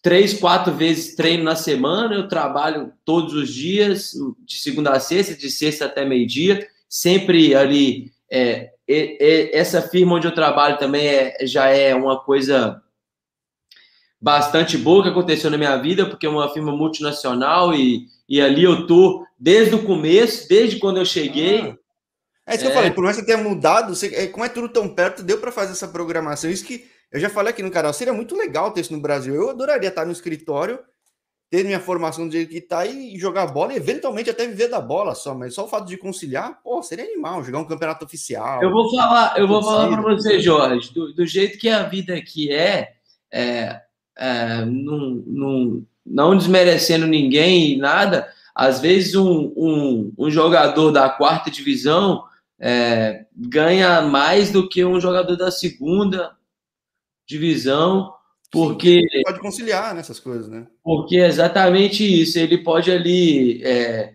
três, 0.02 0.34
quatro 0.34 0.74
vezes 0.74 1.14
treino 1.14 1.44
na 1.44 1.54
semana, 1.54 2.16
eu 2.16 2.26
trabalho 2.26 2.92
todos 3.04 3.32
os 3.32 3.48
dias, 3.48 4.12
de 4.44 4.56
segunda 4.56 4.90
a 4.90 4.98
sexta, 4.98 5.36
de 5.36 5.48
sexta 5.48 5.84
até 5.84 6.04
meio-dia, 6.04 6.66
sempre 6.88 7.54
ali. 7.54 8.12
É, 8.28 8.72
essa 9.52 9.80
firma 9.80 10.16
onde 10.16 10.26
eu 10.26 10.34
trabalho 10.34 10.78
também 10.78 11.06
é, 11.06 11.46
já 11.46 11.68
é 11.68 11.94
uma 11.94 12.18
coisa 12.18 12.82
bastante 14.20 14.76
boa 14.76 15.04
que 15.04 15.10
aconteceu 15.10 15.48
na 15.48 15.56
minha 15.56 15.76
vida, 15.76 16.06
porque 16.06 16.26
é 16.26 16.28
uma 16.28 16.52
firma 16.52 16.72
multinacional 16.72 17.72
e, 17.72 18.08
e 18.28 18.40
ali 18.40 18.64
eu 18.64 18.86
tô 18.88 19.24
desde 19.38 19.76
o 19.76 19.84
começo, 19.84 20.48
desde 20.48 20.80
quando 20.80 20.96
eu 20.96 21.06
cheguei. 21.06 21.60
Ah. 21.60 21.83
É 22.46 22.54
isso 22.54 22.64
que 22.64 22.70
eu 22.70 22.74
falei, 22.74 22.90
por 22.90 23.02
mais 23.02 23.16
que 23.16 23.24
tenha 23.24 23.38
mudado, 23.38 23.94
você, 23.94 24.06
é, 24.14 24.26
como 24.26 24.44
é 24.44 24.48
tudo 24.48 24.68
tão 24.68 24.88
perto, 24.88 25.22
deu 25.22 25.38
para 25.38 25.50
fazer 25.50 25.72
essa 25.72 25.88
programação. 25.88 26.50
Isso 26.50 26.64
que 26.64 26.84
eu 27.10 27.18
já 27.18 27.30
falei 27.30 27.52
aqui 27.52 27.62
no 27.62 27.70
canal, 27.70 27.92
seria 27.94 28.12
muito 28.12 28.36
legal 28.36 28.70
ter 28.70 28.82
isso 28.82 28.92
no 28.92 29.00
Brasil. 29.00 29.34
Eu 29.34 29.50
adoraria 29.50 29.88
estar 29.88 30.04
no 30.04 30.12
escritório, 30.12 30.78
ter 31.50 31.64
minha 31.64 31.80
formação 31.80 32.26
do 32.26 32.32
jeito 32.32 32.50
que 32.50 32.58
está 32.58 32.84
e 32.84 33.16
jogar 33.16 33.46
bola 33.46 33.72
e 33.72 33.76
eventualmente 33.76 34.28
até 34.28 34.46
viver 34.46 34.68
da 34.68 34.80
bola 34.80 35.14
só, 35.14 35.34
mas 35.34 35.54
só 35.54 35.64
o 35.64 35.68
fato 35.68 35.86
de 35.86 35.96
conciliar, 35.96 36.60
pô, 36.62 36.82
seria 36.82 37.04
animal, 37.04 37.42
jogar 37.44 37.60
um 37.60 37.64
campeonato 37.64 38.04
oficial. 38.04 38.62
Eu 38.62 38.70
vou 38.70 38.90
falar, 38.90 39.38
eu 39.38 39.46
vou 39.46 39.62
falar 39.62 39.88
para 39.88 40.02
você, 40.02 40.40
Jorge, 40.40 40.92
do, 40.92 41.14
do, 41.14 41.24
jeito 41.24 41.56
que 41.56 41.68
a 41.68 41.84
vida 41.84 42.14
aqui 42.14 42.52
é, 42.52 42.94
é, 43.32 43.80
é 44.16 44.64
não, 44.64 45.22
não, 45.26 45.86
não 46.04 46.36
desmerecendo 46.36 47.06
ninguém 47.06 47.72
e 47.72 47.76
nada, 47.76 48.28
às 48.52 48.80
vezes 48.80 49.14
um, 49.14 49.52
um, 49.56 50.12
um 50.18 50.30
jogador 50.30 50.90
da 50.90 51.08
quarta 51.08 51.50
divisão 51.50 52.24
é, 52.66 53.26
ganha 53.36 54.00
mais 54.00 54.50
do 54.50 54.66
que 54.66 54.82
um 54.82 54.98
jogador 54.98 55.36
da 55.36 55.50
segunda 55.50 56.34
divisão, 57.28 58.14
porque. 58.50 59.02
Sim, 59.12 59.22
pode 59.22 59.40
conciliar 59.40 59.94
nessas 59.94 60.18
coisas, 60.18 60.48
né? 60.48 60.66
Porque 60.82 61.18
é 61.18 61.26
exatamente 61.26 62.02
isso. 62.02 62.38
Ele 62.38 62.56
pode 62.56 62.90
ali. 62.90 63.62
É... 63.62 64.14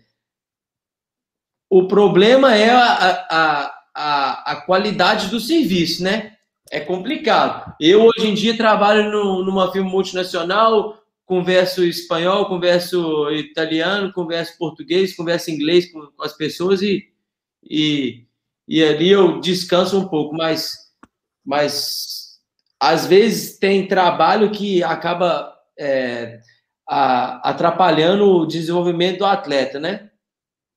O 1.69 1.87
problema 1.87 2.55
é 2.55 2.71
a, 2.71 3.27
a, 3.29 3.83
a, 3.93 4.51
a, 4.53 4.55
qualidade 4.61 5.27
do 5.27 5.39
serviço, 5.39 6.01
né? 6.03 6.35
É 6.71 6.79
complicado. 6.79 7.75
Eu, 7.79 8.05
hoje 8.05 8.27
em 8.27 8.33
dia, 8.33 8.57
trabalho 8.57 9.11
no, 9.11 9.45
numa 9.45 9.71
firma 9.71 9.87
multinacional, 9.87 11.03
converso 11.23 11.83
espanhol, 11.83 12.47
converso 12.47 13.29
italiano, 13.29 14.11
converso 14.11 14.57
português, 14.57 15.15
converso 15.15 15.51
inglês 15.51 15.91
com, 15.91 16.07
com 16.07 16.23
as 16.23 16.33
pessoas 16.35 16.81
e, 16.81 17.07
e, 17.63 18.25
e 18.69 18.83
ali 18.83 19.09
eu 19.09 19.39
descanso 19.39 19.97
um 19.97 20.07
pouco, 20.07 20.35
mas, 20.35 20.77
mas 21.43 22.37
às 22.79 23.07
vezes 23.07 23.57
tem 23.57 23.87
trabalho 23.87 24.51
que 24.51 24.83
acaba 24.83 25.51
é, 25.77 26.39
a, 26.87 27.49
atrapalhando 27.49 28.25
o 28.25 28.45
desenvolvimento 28.45 29.17
do 29.17 29.25
atleta, 29.25 29.79
né? 29.79 30.11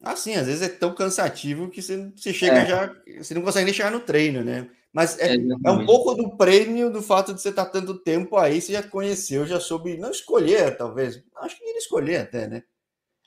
Assim, 0.02 0.34
às 0.34 0.46
vezes 0.46 0.62
é 0.62 0.68
tão 0.70 0.94
cansativo 0.94 1.68
que 1.68 1.82
você, 1.82 2.10
você 2.16 2.32
chega 2.32 2.60
é. 2.60 2.66
já, 2.66 2.96
você 3.18 3.34
não 3.34 3.42
consegue 3.42 3.66
nem 3.66 3.74
chegar 3.74 3.90
no 3.90 4.00
treino, 4.00 4.42
né? 4.42 4.70
Mas 4.90 5.18
é, 5.18 5.34
é, 5.34 5.70
um 5.70 5.84
pouco 5.84 6.14
do 6.14 6.34
prêmio 6.34 6.90
do 6.90 7.02
fato 7.02 7.34
de 7.34 7.42
você 7.42 7.50
estar 7.50 7.66
tanto 7.66 7.98
tempo 7.98 8.38
aí, 8.38 8.60
você 8.60 8.72
já 8.72 8.82
conheceu, 8.82 9.46
já 9.46 9.60
soube, 9.60 9.98
não 9.98 10.10
escolher, 10.10 10.76
talvez. 10.78 11.22
Acho 11.36 11.58
que 11.58 11.64
ele 11.64 11.78
escolher 11.78 12.22
até, 12.22 12.48
né? 12.48 12.62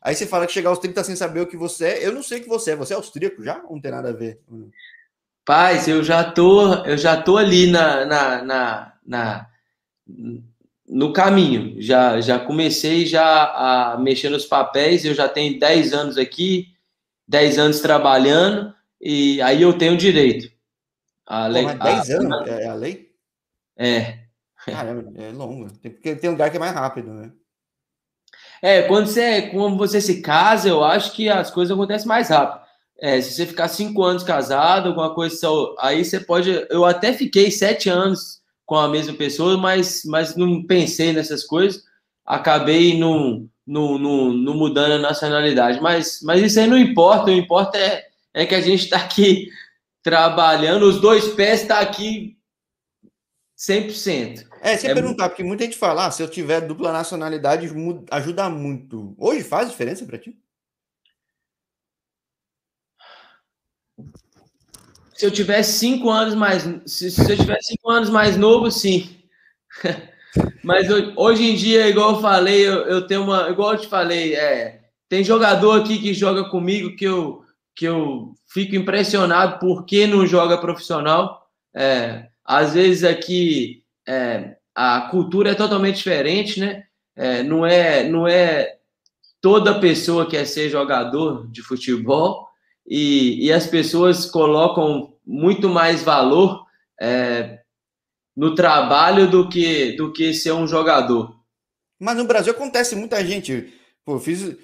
Aí 0.06 0.14
você 0.14 0.28
fala 0.28 0.46
que 0.46 0.54
chegar 0.54 0.70
aos 0.70 0.78
30 0.78 1.04
sem 1.04 1.16
saber 1.16 1.40
o 1.40 1.48
que 1.48 1.58
você 1.58 1.86
é. 1.86 2.06
Eu 2.06 2.14
não 2.14 2.22
sei 2.22 2.38
o 2.38 2.44
que 2.44 2.48
você 2.48 2.74
é. 2.74 2.76
Você 2.76 2.94
é 2.94 2.96
austríaco 2.96 3.44
já? 3.44 3.58
Não 3.64 3.82
tem 3.82 3.90
nada 3.90 4.10
a 4.10 4.14
ver. 4.14 4.40
Paz, 5.44 5.88
eu 5.88 6.04
já 6.04 6.24
tô, 6.24 6.76
eu 6.86 6.96
já 6.96 7.20
tô 7.20 7.38
ali 7.38 7.72
na, 7.72 8.06
na, 8.06 8.44
na, 8.44 8.94
na 9.04 9.50
no 10.88 11.12
caminho. 11.12 11.82
Já, 11.82 12.22
já 12.22 12.38
comecei 12.38 13.08
já 13.08 13.46
a 13.94 13.98
mexer 13.98 14.30
nos 14.30 14.46
papéis. 14.46 15.04
Eu 15.04 15.16
já 15.16 15.28
tenho 15.28 15.60
10 15.60 15.92
anos 15.92 16.18
aqui, 16.20 16.68
10 17.28 17.58
anos 17.58 17.80
trabalhando 17.80 18.76
e 19.02 19.42
aí 19.42 19.64
eu 19.64 19.76
tenho 19.76 19.98
direito. 19.98 20.54
A 21.26 21.48
lei, 21.48 21.64
Pô, 21.66 21.84
10 21.84 22.12
a, 22.12 22.14
anos 22.18 22.48
é 22.48 22.68
a 22.68 22.76
lei? 22.76 23.12
É. 23.76 24.20
Caramba, 24.66 25.12
é 25.16 25.32
longo. 25.32 25.68
Tem, 25.80 25.90
porque 25.90 26.16
tem 26.16 26.30
lugar 26.30 26.52
que 26.52 26.58
é 26.58 26.60
mais 26.60 26.76
rápido, 26.76 27.12
né? 27.12 27.32
É, 28.62 28.84
quando 28.84 29.08
você, 29.08 29.44
quando 29.44 29.78
você 29.78 30.02
se 30.02 30.22
casa, 30.22 30.70
eu 30.70 30.84
acho 30.84 31.14
que 31.14 31.30
as 31.30 31.52
coisas 31.52 31.74
acontecem 31.74 32.08
mais 32.08 32.30
rápido. 32.30 32.66
É, 32.98 33.20
se 33.20 33.34
você 33.34 33.46
ficar 33.46 33.68
cinco 33.68 34.04
anos 34.04 34.24
casado, 34.24 34.90
alguma 34.90 35.14
coisa, 35.14 35.36
aí 35.80 36.04
você 36.04 36.20
pode. 36.20 36.66
Eu 36.70 36.86
até 36.86 37.14
fiquei 37.14 37.52
sete 37.52 37.90
anos 37.90 38.42
com 38.66 38.76
a 38.76 38.88
mesma 38.88 39.14
pessoa, 39.14 39.58
mas, 39.58 40.04
mas 40.06 40.36
não 40.36 40.64
pensei 40.66 41.14
nessas 41.14 41.44
coisas. 41.44 41.84
Acabei 42.26 42.98
não, 42.98 43.48
não, 43.68 43.98
não, 43.98 44.34
não 44.34 44.54
mudando 44.56 44.94
a 44.94 44.98
nacionalidade. 44.98 45.82
Mas, 45.82 46.22
mas 46.24 46.42
isso 46.42 46.60
aí 46.60 46.68
não 46.68 46.78
importa. 46.78 47.32
O 47.32 47.34
importa 47.34 47.78
é, 47.78 48.06
é 48.34 48.46
que 48.46 48.56
a 48.56 48.62
gente 48.62 48.86
está 48.86 48.98
aqui 48.98 49.50
trabalhando, 50.02 50.84
os 50.84 51.02
dois 51.02 51.28
pés 51.30 51.62
estão 51.62 51.78
tá 51.78 51.82
aqui 51.82 52.38
100%. 53.58 54.46
É, 54.66 54.76
você 54.76 54.88
é 54.88 54.96
perguntar, 54.96 55.30
porque 55.30 55.44
muita 55.44 55.64
gente 55.64 55.78
fala, 55.78 56.08
ah, 56.08 56.12
se 56.12 56.24
eu 56.24 56.28
tiver 56.28 56.60
dupla 56.60 56.92
nacionalidade, 56.92 57.70
ajuda 58.10 58.50
muito. 58.50 59.14
Hoje 59.16 59.44
faz 59.44 59.70
diferença 59.70 60.04
para 60.08 60.18
ti? 60.18 60.36
Se 65.14 65.24
eu 65.24 65.30
tivesse 65.30 65.78
cinco 65.78 66.10
anos 66.10 66.34
mais. 66.34 66.64
Se, 66.88 67.12
se 67.12 67.32
eu 67.32 67.38
tivesse 67.38 67.68
cinco 67.68 67.92
anos 67.92 68.10
mais 68.10 68.38
novo, 68.38 68.72
sim. 68.72 69.22
Mas 70.64 70.88
hoje 71.16 71.44
em 71.44 71.56
dia, 71.56 71.88
igual 71.88 72.16
eu 72.16 72.22
falei, 72.22 72.68
eu, 72.68 72.88
eu, 72.88 73.06
tenho 73.06 73.22
uma. 73.22 73.48
Igual 73.52 73.74
eu 73.74 73.80
te 73.82 73.88
falei, 73.88 74.34
é, 74.34 74.82
tem 75.08 75.24
jogador 75.24 75.80
aqui 75.80 76.00
que 76.00 76.12
joga 76.12 76.50
comigo 76.50 76.96
que 76.96 77.06
eu, 77.06 77.46
que 77.76 77.86
eu 77.86 78.34
fico 78.48 78.76
impressionado 78.76 79.60
porque 79.60 80.08
não 80.08 80.26
joga 80.26 80.58
profissional. 80.58 81.48
É, 81.72 82.30
às 82.44 82.74
vezes 82.74 83.04
aqui 83.04 83.85
é, 84.08 84.58
a 84.74 85.02
cultura 85.10 85.52
é 85.52 85.56
totalmente 85.56 85.98
diferente, 85.98 86.60
né? 86.60 86.84
É, 87.16 87.44
não, 87.44 87.66
é, 87.66 88.04
não 88.10 88.28
é 88.28 88.78
toda 89.42 89.80
pessoa 89.80 90.30
quer 90.30 90.46
ser 90.46 90.70
jogador 90.70 91.50
de 91.50 91.62
futebol 91.62 92.48
e, 92.86 93.46
e 93.46 93.54
as 93.54 93.66
pessoas 93.66 94.26
colocam 94.26 95.14
muito 95.26 95.70
mais 95.70 96.04
valor 96.04 96.66
é, 97.00 97.60
no 98.36 98.54
trabalho 98.54 99.30
do 99.30 99.48
que, 99.48 99.94
do 99.94 100.12
que 100.12 100.34
ser 100.34 100.52
um 100.52 100.68
jogador. 100.68 101.40
Mas 102.00 102.18
no 102.18 102.26
Brasil 102.26 102.52
acontece 102.52 102.96
muita 102.96 103.26
gente. 103.26 103.74
Pô, 104.04 104.20
fiz. 104.20 104.56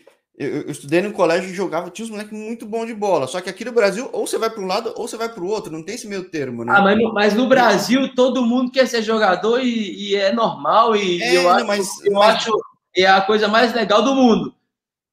Eu, 0.42 0.62
eu 0.64 0.72
estudei 0.72 1.04
no 1.04 1.14
colégio 1.14 1.50
e 1.50 1.54
jogava, 1.54 1.92
tinha 1.92 2.04
uns 2.04 2.10
moleques 2.10 2.36
muito 2.36 2.66
bons 2.66 2.88
de 2.88 2.96
bola. 2.96 3.28
Só 3.28 3.40
que 3.40 3.50
aqui 3.50 3.64
no 3.64 3.72
Brasil, 3.72 4.10
ou 4.12 4.26
você 4.26 4.40
vai 4.40 4.50
para 4.50 4.64
um 4.64 4.66
lado 4.66 4.92
ou 4.96 5.08
você 5.08 5.16
vai 5.16 5.30
para 5.30 5.44
o 5.44 5.48
outro. 5.48 5.72
Não 5.72 5.84
tem 5.84 5.94
esse 5.94 6.08
meio 6.08 6.30
termo, 6.30 6.66
né? 6.66 6.74
Ah, 6.76 6.82
mas 6.82 6.98
no, 6.98 7.14
mas 7.14 7.34
no 7.36 7.48
Brasil 7.48 8.16
todo 8.16 8.46
mundo 8.46 8.72
quer 8.72 8.88
ser 8.88 9.04
jogador 9.04 9.60
e, 9.60 10.10
e 10.10 10.16
é 10.16 10.34
normal. 10.34 10.96
E, 10.96 11.22
é, 11.22 11.38
eu, 11.38 11.44
não, 11.44 11.50
acho, 11.52 11.68
mas, 11.68 12.06
eu 12.06 12.14
mas... 12.14 12.36
acho 12.36 12.52
é 12.98 13.06
a 13.06 13.22
coisa 13.22 13.48
mais 13.48 13.74
legal 13.74 14.02
do 14.04 14.16
mundo, 14.16 14.56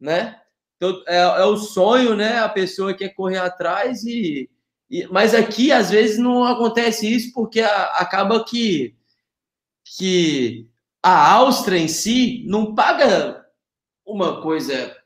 né? 0.00 0.40
Então, 0.76 1.02
é, 1.06 1.18
é, 1.18 1.44
o 1.44 1.56
sonho, 1.56 2.16
né? 2.16 2.38
A 2.38 2.48
pessoa 2.48 2.94
quer 2.94 3.10
correr 3.10 3.38
atrás 3.38 4.04
e, 4.04 4.48
e, 4.90 5.06
mas 5.08 5.34
aqui 5.34 5.70
às 5.70 5.90
vezes 5.90 6.18
não 6.18 6.44
acontece 6.44 7.12
isso 7.12 7.32
porque 7.34 7.60
a, 7.60 7.84
acaba 7.96 8.44
que 8.44 8.96
que 9.96 10.68
a 11.02 11.32
Áustria 11.34 11.78
em 11.78 11.88
si 11.88 12.44
não 12.46 12.74
paga 12.74 13.44
uma 14.04 14.40
coisa 14.42 14.96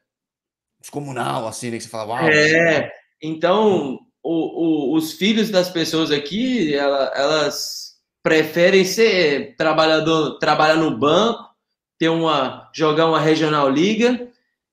comunal 0.91 1.47
assim, 1.47 1.71
né? 1.71 1.77
Que 1.77 1.85
você 1.85 1.89
fala, 1.89 2.15
uau. 2.15 2.29
É. 2.29 2.91
Então, 3.23 4.01
o, 4.23 4.93
o, 4.93 4.97
os 4.97 5.13
filhos 5.13 5.51
das 5.51 5.69
pessoas 5.69 6.11
aqui, 6.11 6.75
ela, 6.75 7.13
elas 7.15 7.93
preferem 8.23 8.85
ser 8.85 9.57
trabalhador, 9.57 10.39
trabalhar 10.39 10.77
no 10.77 10.97
banco, 10.97 11.51
ter 11.99 12.09
uma 12.09 12.71
jogar 12.75 13.07
uma 13.07 13.21
regional 13.21 13.69
liga 13.69 14.29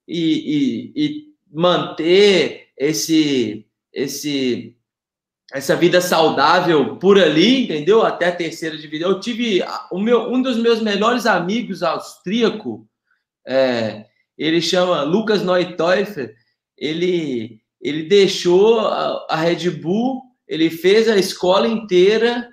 e, 0.07 0.93
e, 0.95 1.05
e 1.05 1.25
manter 1.51 2.69
esse, 2.77 3.65
esse, 3.93 4.75
essa 5.51 5.75
vida 5.75 5.99
saudável 5.99 6.95
por 6.97 7.19
ali, 7.19 7.63
entendeu? 7.63 8.03
Até 8.03 8.27
a 8.27 8.35
terceira 8.35 8.77
divisão. 8.77 9.09
Eu 9.09 9.19
tive 9.19 9.63
o 9.91 9.99
meu, 9.99 10.31
um 10.31 10.41
dos 10.41 10.57
meus 10.57 10.81
melhores 10.81 11.25
amigos 11.25 11.83
austríaco, 11.83 12.87
é, 13.45 14.05
ele 14.39 14.61
chama 14.61 15.03
Lucas 15.03 15.43
Neuteufel, 15.43 16.29
ele, 16.77 17.59
ele 17.81 18.03
deixou 18.03 18.79
a, 18.79 19.27
a 19.29 19.35
Red 19.35 19.69
Bull, 19.69 20.21
ele 20.47 20.69
fez 20.69 21.09
a 21.09 21.17
escola 21.17 21.67
inteira, 21.67 22.47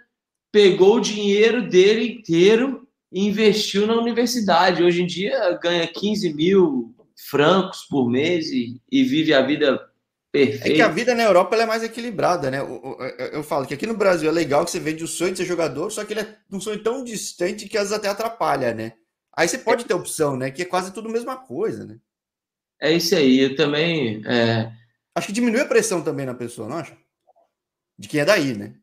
pegou 0.51 0.97
o 0.97 1.01
dinheiro 1.01 1.69
dele 1.69 2.15
inteiro 2.15 2.87
e 3.13 3.25
investiu 3.25 3.87
na 3.87 3.95
universidade. 3.95 4.83
Hoje 4.83 5.03
em 5.03 5.07
dia 5.07 5.53
ganha 5.63 5.87
15 5.87 6.35
mil 6.35 6.93
francos 7.31 7.87
por 7.89 8.11
mês 8.11 8.51
e, 8.51 8.81
e 8.91 9.05
vive 9.05 9.33
a 9.33 9.43
vida 9.43 9.81
perfeita. 10.33 10.69
É 10.69 10.75
que 10.75 10.83
a 10.83 10.89
vida 10.89 11.15
na 11.15 11.23
Europa 11.23 11.55
é 11.57 11.67
mais 11.67 11.85
equilibrada, 11.85 12.51
né? 12.51 12.59
Eu, 12.59 12.97
eu, 13.19 13.27
eu, 13.27 13.43
falo 13.45 13.65
que 13.65 13.75
aqui 13.75 13.87
no 13.87 13.97
Brasil 13.97 14.29
é 14.29 14.33
legal 14.33 14.65
que 14.65 14.73
você 14.73 14.81
vende 14.81 15.05
o 15.05 15.09
sonho 15.09 15.33
de 15.33 15.39
ser 15.39 15.47
jogador, 15.47 15.91
só 15.91 16.05
que 16.05 16.13
ele 16.13 16.21
é 16.21 16.37
um 16.51 16.61
sonho 16.61 16.83
tão 16.83 17.05
distante 17.05 17.69
que 17.69 17.79
às 17.79 17.85
vezes 17.85 17.97
até 17.97 18.09
atrapalha, 18.09 18.75
né? 18.75 18.93
Aí 19.37 19.47
você 19.47 19.59
pode 19.59 19.85
ter 19.85 19.93
opção, 19.93 20.37
né? 20.37 20.51
Que 20.51 20.63
é 20.63 20.65
quase 20.65 20.93
tudo 20.93 21.09
a 21.09 21.13
mesma 21.13 21.37
coisa, 21.37 21.85
né? 21.85 21.99
É 22.81 22.93
isso 22.93 23.15
aí, 23.15 23.41
eu 23.41 23.57
também. 23.57 24.23
É... 24.27 24.73
Acho 25.15 25.27
que 25.27 25.33
diminui 25.33 25.61
a 25.61 25.67
pressão 25.67 26.03
também 26.03 26.25
na 26.25 26.35
pessoa, 26.35 26.69
não 26.69 26.79
acha? 26.79 26.97
De 27.99 28.09
quem 28.09 28.21
é 28.21 28.25
daí, 28.25 28.57
né? 28.57 28.75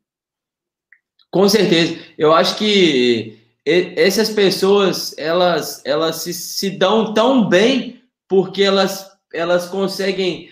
Com 1.32 1.50
certeza. 1.50 2.00
Eu 2.18 2.34
acho 2.34 2.58
que 2.58 3.40
essas 3.66 4.30
pessoas, 4.30 5.18
elas, 5.18 5.82
elas 5.86 6.18
se, 6.18 6.34
se 6.34 6.70
dão 6.70 7.14
tão 7.14 7.48
bem 7.48 8.04
porque 8.28 8.62
elas, 8.62 9.10
elas 9.34 9.68
conseguem. 9.68 10.50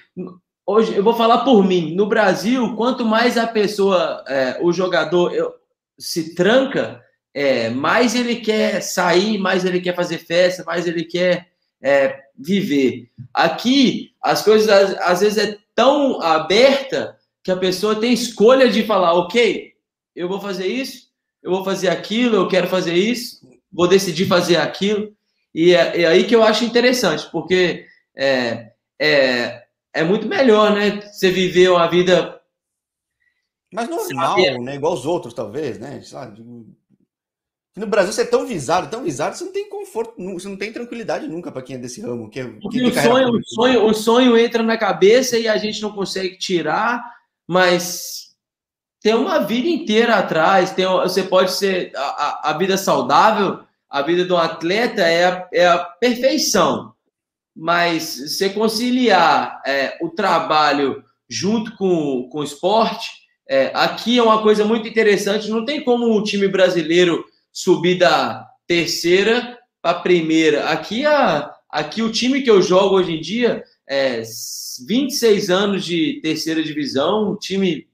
Hoje, 0.66 0.96
eu 0.96 1.04
vou 1.04 1.14
falar 1.14 1.44
por 1.44 1.64
mim. 1.66 1.94
No 1.96 2.08
Brasil, 2.08 2.76
quanto 2.76 3.06
mais 3.06 3.38
a 3.38 3.46
pessoa, 3.46 4.24
é, 4.28 4.60
o 4.62 4.72
jogador, 4.72 5.34
eu, 5.34 5.54
se 6.00 6.34
tranca, 6.34 7.04
é, 7.34 7.70
mais 7.70 8.15
ele 8.15 8.38
quer 8.38 8.82
sair, 8.82 9.38
mais 9.38 9.63
ele 9.65 9.80
quer 9.80 9.96
fazer 9.96 10.17
festa, 10.17 10.63
mais 10.63 10.86
ele 10.86 11.04
quer 11.04 11.50
é, 11.82 12.20
viver. 12.38 13.10
Aqui, 13.34 14.13
as 14.22 14.41
coisas 14.41 14.70
às, 15.00 15.22
vezes 15.22 15.38
é 15.38 15.58
tão 15.76 16.22
aberta 16.22 17.17
que 17.44 17.52
a 17.52 17.58
pessoa 17.58 18.00
tem 18.00 18.13
escolha 18.13 18.70
de 18.70 18.84
falar, 18.84 19.13
ok, 19.13 19.74
eu 20.15 20.28
vou 20.28 20.39
fazer 20.39 20.67
isso, 20.67 21.10
eu 21.41 21.52
vou 21.52 21.63
fazer 21.63 21.89
aquilo, 21.89 22.36
eu 22.36 22.48
quero 22.48 22.67
fazer 22.67 22.94
isso, 22.94 23.41
vou 23.72 23.88
decidir 23.88 24.28
fazer 24.28 24.58
aquilo. 24.58 25.15
E 25.54 25.74
é, 25.74 26.02
é 26.02 26.06
aí 26.06 26.26
que 26.26 26.36
eu 26.36 26.44
acho 26.44 26.63
interessante, 26.63 27.30
porque 27.32 27.86
é, 28.15 28.72
é, 29.00 29.63
é 29.94 30.04
muito 30.04 30.28
melhor, 30.28 30.74
né? 30.74 31.02
Você 31.02 31.32
viver 31.32 31.72
uma 31.72 31.88
vida. 31.88 32.39
Mas 33.74 33.89
normal, 33.89 34.38
né? 34.62 34.76
Igual 34.76 34.94
os 34.94 35.06
outros, 35.06 35.34
talvez, 35.34 35.80
né? 35.80 36.02
Sabe? 36.02 36.44
No 37.76 37.88
Brasil 37.88 38.12
você 38.12 38.24
é 38.24 38.26
tão 38.26 38.46
visado, 38.46 38.90
tão 38.90 39.04
visado, 39.04 39.38
você 39.38 39.46
não 39.46 39.54
tem 39.54 39.70
conforto, 39.70 40.14
você 40.18 40.48
não 40.48 40.58
tem 40.58 40.74
tranquilidade 40.74 41.28
nunca 41.28 41.52
para 41.52 41.62
quem 41.62 41.78
é 41.78 41.80
desse 41.80 42.02
ramo. 42.02 42.30
Que 42.30 42.42
é, 42.42 42.46
Porque 42.46 42.82
o, 42.84 42.94
sonho, 42.94 43.30
o, 43.30 43.44
sonho, 43.44 43.86
o 43.86 43.94
sonho 43.94 44.38
entra 44.38 44.62
na 44.62 44.78
cabeça 44.78 45.38
e 45.38 45.48
a 45.48 45.58
gente 45.58 45.82
não 45.82 45.92
consegue 45.92 46.38
tirar, 46.38 47.02
mas 47.48 48.36
tem 49.02 49.14
uma 49.14 49.40
vida 49.40 49.70
inteira 49.70 50.16
atrás. 50.16 50.72
Tem, 50.72 50.86
você 50.86 51.24
pode 51.24 51.54
ser 51.54 51.92
a, 51.96 52.02
a, 52.02 52.50
a 52.52 52.58
vida 52.58 52.76
saudável 52.78 53.64
a 53.92 54.02
vida 54.02 54.24
do 54.24 54.38
atleta 54.38 55.02
é 55.02 55.26
a, 55.26 55.50
é 55.54 55.68
a 55.68 55.78
perfeição, 55.78 56.94
mas 57.54 58.16
você 58.18 58.50
conciliar 58.50 59.62
é, 59.66 59.98
o 60.02 60.10
trabalho 60.10 61.04
junto 61.30 61.76
com, 61.76 62.30
com 62.32 62.40
o 62.40 62.44
esporte, 62.44 63.12
é, 63.50 63.70
aqui 63.74 64.18
é 64.18 64.24
uma 64.24 64.42
coisa 64.42 64.64
muito 64.64 64.88
interessante. 64.88 65.50
Não 65.50 65.66
tem 65.66 65.84
como 65.84 66.06
o 66.06 66.24
time 66.24 66.48
brasileiro 66.48 67.26
subir 67.52 67.98
da 67.98 68.48
terceira 68.68 69.58
para 69.82 69.98
a 69.98 70.02
primeira. 70.02 70.70
Aqui, 70.70 71.06
a, 71.06 71.54
aqui 71.70 72.02
o 72.02 72.12
time 72.12 72.42
que 72.42 72.50
eu 72.50 72.62
jogo 72.62 72.96
hoje 72.96 73.14
em 73.14 73.22
dia 73.22 73.64
é 73.88 74.22
26 74.88 75.50
anos 75.50 75.86
de 75.86 76.20
terceira 76.22 76.64
divisão, 76.64 77.32
um 77.32 77.36
time 77.36 77.88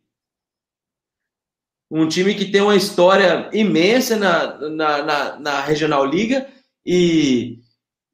um 1.89 2.07
time 2.07 2.35
que 2.35 2.45
tem 2.45 2.61
uma 2.61 2.75
história 2.75 3.49
imensa 3.53 4.17
na, 4.17 4.69
na, 4.69 5.03
na, 5.03 5.39
na 5.39 5.61
Regional 5.61 6.05
Liga 6.05 6.45
e, 6.85 7.59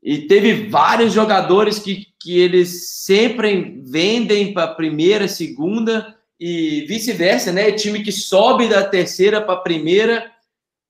e 0.02 0.28
teve 0.28 0.70
vários 0.70 1.12
jogadores 1.12 1.80
que, 1.80 2.08
que 2.20 2.40
eles 2.40 3.02
sempre 3.04 3.82
vendem 3.84 4.54
para 4.54 4.76
primeira, 4.76 5.28
segunda 5.28 6.16
e 6.40 6.86
vice-versa, 6.88 7.52
né? 7.52 7.72
Time 7.72 8.04
que 8.04 8.12
sobe 8.12 8.68
da 8.68 8.84
terceira 8.84 9.42
para 9.42 9.62
primeira, 9.62 10.32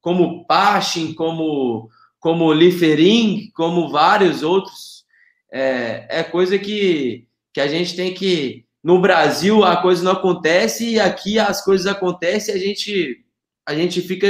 como 0.04 0.46
Pachin, 0.46 1.14
como, 1.14 1.90
como 2.20 2.52
Liferin, 2.52 3.50
como 3.56 3.90
vários 3.90 4.44
outros. 4.44 5.06
É, 5.50 6.20
é 6.20 6.24
coisa 6.24 6.60
que, 6.60 7.26
que 7.54 7.62
a 7.62 7.68
gente 7.68 7.96
tem 7.96 8.14
que 8.14 8.66
no 8.84 9.00
Brasil 9.00 9.64
a 9.64 9.78
coisa 9.78 10.04
não 10.04 10.12
acontece 10.12 10.90
e 10.90 11.00
aqui 11.00 11.40
as 11.40 11.64
coisas 11.64 11.88
acontecem 11.88 12.54
e 12.54 12.58
a 12.58 12.60
gente, 12.60 13.26
a 13.66 13.74
gente 13.74 14.02
fica. 14.02 14.28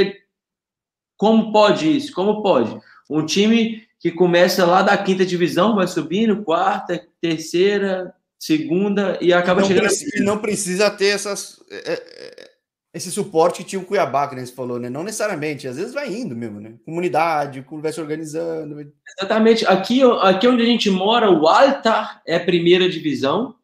Como 1.18 1.52
pode 1.52 1.98
isso? 1.98 2.14
Como 2.14 2.44
pode? 2.44 2.80
Um 3.10 3.26
time 3.26 3.84
que 4.00 4.12
começa 4.12 4.66
lá 4.66 4.84
da 4.84 4.96
quinta 4.96 5.26
divisão, 5.26 5.76
vai 5.76 5.88
subindo, 5.88 6.44
quarta, 6.44 7.04
terceira, 7.20 8.14
segunda 8.38 9.18
e 9.20 9.34
acaba 9.34 9.62
não 9.62 9.68
chegando. 9.68 9.86
Precisa, 9.86 10.18
e 10.18 10.22
não 10.22 10.38
precisa 10.38 10.92
ter 10.92 11.08
essas, 11.08 11.60
é, 11.72 11.94
é, 11.94 12.53
esse 12.94 13.12
suporte 13.12 13.64
que 13.64 13.70
tinha 13.70 13.82
o 13.82 13.86
Cuiabá, 13.86 14.28
que 14.28 14.36
você 14.36 14.54
falou, 14.54 14.80
né? 14.80 14.90
Não 14.90 15.04
necessariamente, 15.04 15.68
às 15.68 15.78
vezes 15.78 15.94
vai 15.94 16.14
indo 16.14 16.36
mesmo, 16.36 16.60
né? 16.60 16.78
Comunidade, 16.86 17.66
vai 17.82 17.92
se 17.92 18.00
organizando. 18.00 18.94
Exatamente. 19.18 19.66
Aqui, 19.66 20.02
aqui 20.22 20.48
onde 20.48 20.62
a 20.62 20.66
gente 20.66 20.90
mora, 20.90 21.32
o 21.32 21.48
Alta 21.48 22.22
é 22.26 22.36
a 22.36 22.46
primeira 22.46 22.88
divisão 22.88 23.56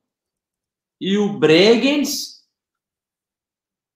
e 0.99 1.17
o 1.17 1.37
Bregenz, 1.37 2.43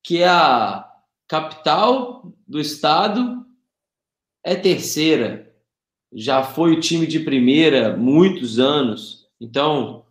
que 0.04 0.22
é 0.22 0.28
a 0.28 0.88
capital 1.28 2.32
do 2.48 2.60
estado, 2.60 3.44
é 4.44 4.56
terceira 4.56 5.54
já 6.16 6.44
foi 6.44 6.74
o 6.74 6.80
time 6.80 7.08
de 7.08 7.20
primeira 7.20 7.98
muitos 7.98 8.60
anos. 8.60 9.28
Então. 9.42 10.06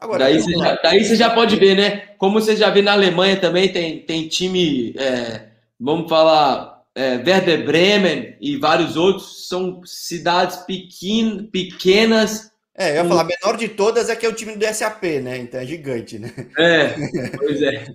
Agora, 0.00 0.24
daí, 0.24 0.40
você 0.40 0.52
já, 0.52 0.74
daí 0.82 1.04
você 1.04 1.16
já 1.16 1.30
pode 1.30 1.56
ver, 1.56 1.76
né? 1.76 1.96
Como 2.18 2.40
você 2.40 2.54
já 2.54 2.70
vê 2.70 2.80
na 2.80 2.92
Alemanha 2.92 3.40
também, 3.40 3.72
tem, 3.72 4.00
tem 4.00 4.28
time, 4.28 4.94
é, 4.96 5.48
vamos 5.78 6.08
falar, 6.08 6.84
é, 6.94 7.16
Werder 7.16 7.64
Bremen 7.64 8.36
e 8.40 8.56
vários 8.56 8.96
outros, 8.96 9.48
são 9.48 9.82
cidades 9.84 10.58
pequen, 10.58 11.48
pequenas. 11.50 12.52
É, 12.76 12.92
eu 12.92 13.02
ia 13.02 13.08
falar, 13.08 13.22
a 13.22 13.24
menor 13.24 13.56
de 13.56 13.68
todas 13.68 14.08
é 14.08 14.14
que 14.14 14.24
é 14.24 14.28
o 14.28 14.34
time 14.34 14.54
do 14.54 14.64
SAP, 14.72 15.02
né? 15.20 15.38
Então 15.38 15.58
é 15.58 15.66
gigante, 15.66 16.16
né? 16.16 16.32
É, 16.56 16.94
pois 17.36 17.60
é. 17.60 17.86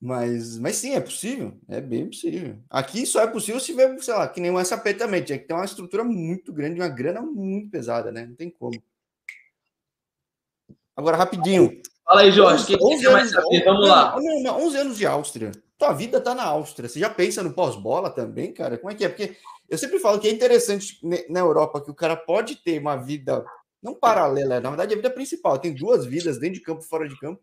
Mas, 0.00 0.58
mas 0.58 0.76
sim, 0.76 0.94
é 0.94 1.00
possível. 1.00 1.58
É 1.68 1.78
bem 1.78 2.06
possível. 2.06 2.56
Aqui 2.70 3.04
só 3.04 3.20
é 3.22 3.26
possível 3.26 3.60
se 3.60 3.74
ver, 3.74 4.02
sei 4.02 4.14
lá, 4.14 4.26
que 4.26 4.40
nem 4.40 4.50
um 4.50 4.64
SAP 4.64 4.86
também. 4.96 5.22
Tinha 5.22 5.38
que 5.38 5.44
ter 5.44 5.52
uma 5.52 5.64
estrutura 5.66 6.02
muito 6.02 6.54
grande, 6.54 6.80
uma 6.80 6.88
grana 6.88 7.20
muito 7.20 7.68
pesada, 7.68 8.10
né? 8.10 8.24
Não 8.24 8.34
tem 8.34 8.48
como. 8.48 8.82
Agora, 11.00 11.16
rapidinho. 11.16 11.80
Fala 12.04 12.20
aí, 12.20 12.30
Jorge. 12.30 12.76
11, 12.80 13.06
11 13.06 13.06
anos, 13.06 13.32
Vamos 13.64 13.88
lá. 13.88 14.16
Não, 14.20 14.42
não, 14.42 14.66
11 14.66 14.76
anos 14.76 14.98
de 14.98 15.06
Áustria. 15.06 15.52
Tua 15.78 15.92
vida 15.92 16.20
tá 16.20 16.34
na 16.34 16.44
Áustria. 16.44 16.88
Você 16.88 17.00
já 17.00 17.08
pensa 17.08 17.42
no 17.42 17.54
pós-bola 17.54 18.10
também, 18.10 18.52
cara? 18.52 18.76
Como 18.76 18.92
é 18.92 18.94
que 18.94 19.04
é? 19.04 19.08
Porque 19.08 19.36
eu 19.68 19.78
sempre 19.78 19.98
falo 19.98 20.20
que 20.20 20.28
é 20.28 20.30
interessante 20.30 21.00
na 21.28 21.40
Europa 21.40 21.80
que 21.80 21.90
o 21.90 21.94
cara 21.94 22.16
pode 22.16 22.56
ter 22.56 22.78
uma 22.78 22.96
vida 22.96 23.44
não 23.82 23.94
paralela, 23.94 24.60
na 24.60 24.68
verdade 24.68 24.92
é 24.92 24.94
a 24.94 24.96
vida 24.98 25.10
principal. 25.10 25.58
Tem 25.58 25.74
duas 25.74 26.04
vidas 26.04 26.38
dentro 26.38 26.56
de 26.56 26.60
campo 26.60 26.82
e 26.82 26.86
fora 26.86 27.08
de 27.08 27.18
campo 27.18 27.40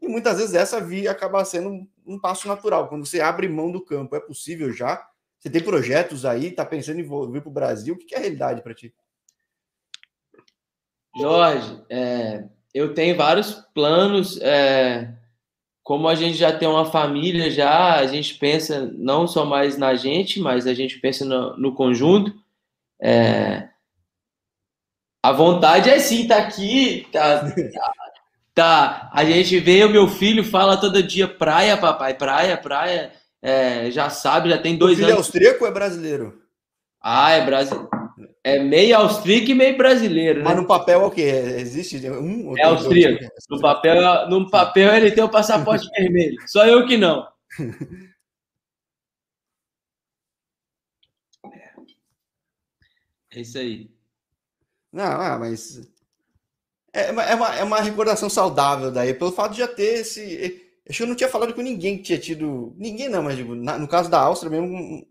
e 0.00 0.08
muitas 0.08 0.38
vezes 0.38 0.54
essa 0.54 0.80
via 0.80 1.10
acaba 1.10 1.44
sendo 1.44 1.86
um, 2.06 2.18
passo 2.18 2.48
natural. 2.48 2.88
Quando 2.88 3.06
você 3.06 3.20
abre 3.20 3.48
mão 3.48 3.70
do 3.70 3.84
campo, 3.84 4.16
é 4.16 4.20
possível 4.20 4.72
já? 4.72 5.06
Você 5.38 5.50
tem 5.50 5.62
projetos 5.62 6.24
aí, 6.24 6.46
está 6.46 6.64
pensando 6.64 7.00
em 7.00 7.30
vir 7.30 7.40
para 7.40 7.48
o 7.48 7.52
Brasil? 7.52 7.94
O 7.94 7.98
que 7.98 8.14
é 8.14 8.18
a 8.18 8.20
realidade 8.20 8.62
para 8.62 8.74
ti? 8.74 8.94
Jorge, 11.16 11.84
é, 11.88 12.48
eu 12.74 12.94
tenho 12.94 13.16
vários 13.16 13.52
planos. 13.74 14.40
É, 14.40 15.12
como 15.82 16.08
a 16.08 16.14
gente 16.14 16.36
já 16.36 16.52
tem 16.56 16.68
uma 16.68 16.84
família, 16.84 17.50
já 17.50 17.96
a 17.96 18.06
gente 18.06 18.34
pensa 18.34 18.90
não 18.94 19.26
só 19.26 19.44
mais 19.44 19.76
na 19.76 19.94
gente, 19.94 20.40
mas 20.40 20.66
a 20.66 20.74
gente 20.74 20.98
pensa 20.98 21.24
no, 21.24 21.56
no 21.56 21.74
conjunto. 21.74 22.32
É, 23.02 23.68
a 25.22 25.32
vontade 25.32 25.90
é 25.90 25.98
sim 25.98 26.22
estar 26.22 26.36
tá 26.36 26.42
aqui, 26.42 27.06
tá, 27.12 27.40
tá 27.40 27.92
Tá, 28.52 29.10
a 29.12 29.24
gente 29.24 29.58
vê 29.60 29.84
o 29.84 29.88
meu 29.88 30.08
filho 30.08 30.42
fala 30.42 30.76
todo 30.76 31.02
dia 31.02 31.28
praia, 31.28 31.76
papai, 31.76 32.14
praia, 32.14 32.56
praia. 32.56 33.12
É, 33.40 33.90
já 33.90 34.10
sabe, 34.10 34.50
já 34.50 34.58
tem 34.58 34.76
dois 34.76 34.94
o 34.94 34.96
filho 34.96 35.08
é 35.08 35.12
anos. 35.12 35.24
é 35.24 35.28
austríaco 35.28 35.64
ou 35.64 35.70
é 35.70 35.72
brasileiro? 35.72 36.42
Ah, 37.00 37.30
é 37.30 37.44
brasileiro. 37.44 37.88
É 38.42 38.58
meio 38.58 38.96
austríaco 38.96 39.50
e 39.50 39.54
meio 39.54 39.76
brasileiro, 39.76 40.42
Mas 40.42 40.54
né? 40.54 40.60
no 40.62 40.66
papel 40.66 41.02
é 41.02 41.04
o 41.04 41.10
quê? 41.10 41.20
Existe 41.20 41.96
um? 42.08 42.56
É 42.56 42.62
austríaco. 42.62 43.22
No 43.50 43.60
papel, 43.60 44.28
no 44.30 44.50
papel 44.50 44.94
ele 44.94 45.12
tem 45.12 45.22
o 45.22 45.28
passaporte 45.28 45.86
vermelho. 45.94 46.36
Só 46.48 46.66
eu 46.66 46.86
que 46.86 46.96
não. 46.96 47.28
É 53.32 53.40
isso 53.40 53.58
aí. 53.58 53.90
Não, 54.92 55.04
ah, 55.04 55.38
mas 55.38 55.80
é 56.92 57.10
uma, 57.12 57.22
é 57.22 57.34
uma, 57.34 57.56
é 57.56 57.64
uma 57.64 57.80
recordação 57.80 58.28
saudável 58.28 58.90
daí, 58.90 59.14
pelo 59.14 59.30
fato 59.32 59.52
de 59.52 59.58
já 59.58 59.68
ter 59.68 60.00
esse. 60.00 60.66
Acho 60.88 60.98
que 60.98 61.02
eu 61.04 61.06
não 61.06 61.14
tinha 61.14 61.28
falado 61.28 61.54
com 61.54 61.62
ninguém 61.62 61.98
que 61.98 62.02
tinha 62.04 62.18
tido. 62.18 62.74
Ninguém 62.76 63.08
não, 63.08 63.22
mas 63.22 63.36
digo, 63.36 63.54
na, 63.54 63.78
no 63.78 63.86
caso 63.86 64.10
da 64.10 64.20
Áustria 64.20 64.50
mesmo. 64.50 65.06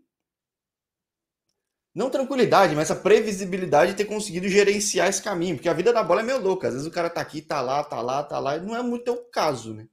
Não 1.94 2.08
tranquilidade, 2.08 2.74
mas 2.74 2.90
essa 2.90 3.00
previsibilidade 3.00 3.92
de 3.92 3.96
ter 3.96 4.04
conseguido 4.04 4.48
gerenciar 4.48 5.08
esse 5.08 5.22
caminho, 5.22 5.56
porque 5.56 5.68
a 5.68 5.74
vida 5.74 5.92
da 5.92 6.02
bola 6.02 6.20
é 6.20 6.24
meio 6.24 6.40
louca. 6.40 6.68
Às 6.68 6.74
vezes 6.74 6.88
o 6.88 6.92
cara 6.92 7.10
tá 7.10 7.20
aqui, 7.20 7.42
tá 7.42 7.60
lá, 7.60 7.82
tá 7.82 8.00
lá, 8.00 8.22
tá 8.22 8.38
lá, 8.38 8.56
e 8.56 8.60
não 8.60 8.76
é 8.76 8.82
muito 8.82 9.10
o 9.12 9.16
caso, 9.30 9.74
né? 9.74 9.86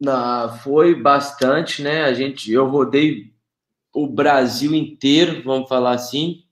Não, 0.00 0.58
foi 0.58 0.94
bastante, 0.94 1.82
né? 1.82 2.02
A 2.04 2.14
gente, 2.14 2.50
eu 2.50 2.66
rodei 2.66 3.32
o 3.92 4.06
Brasil 4.06 4.74
inteiro, 4.74 5.42
vamos 5.44 5.68
falar 5.68 5.92
assim. 5.92 6.44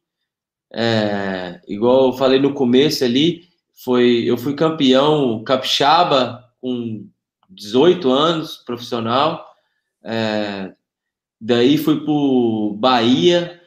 É, 0.70 1.60
igual 1.66 2.08
eu 2.08 2.12
falei 2.12 2.38
no 2.38 2.52
começo 2.52 3.02
ali, 3.02 3.48
foi 3.72 4.24
eu 4.26 4.36
fui 4.36 4.54
campeão 4.54 5.42
capixaba 5.42 6.44
com 6.60 7.06
18 7.48 8.10
anos, 8.10 8.56
profissional. 8.58 9.46
É, 10.04 10.74
daí 11.40 11.78
fui 11.78 12.04
para 12.04 12.78
Bahia, 12.78 13.57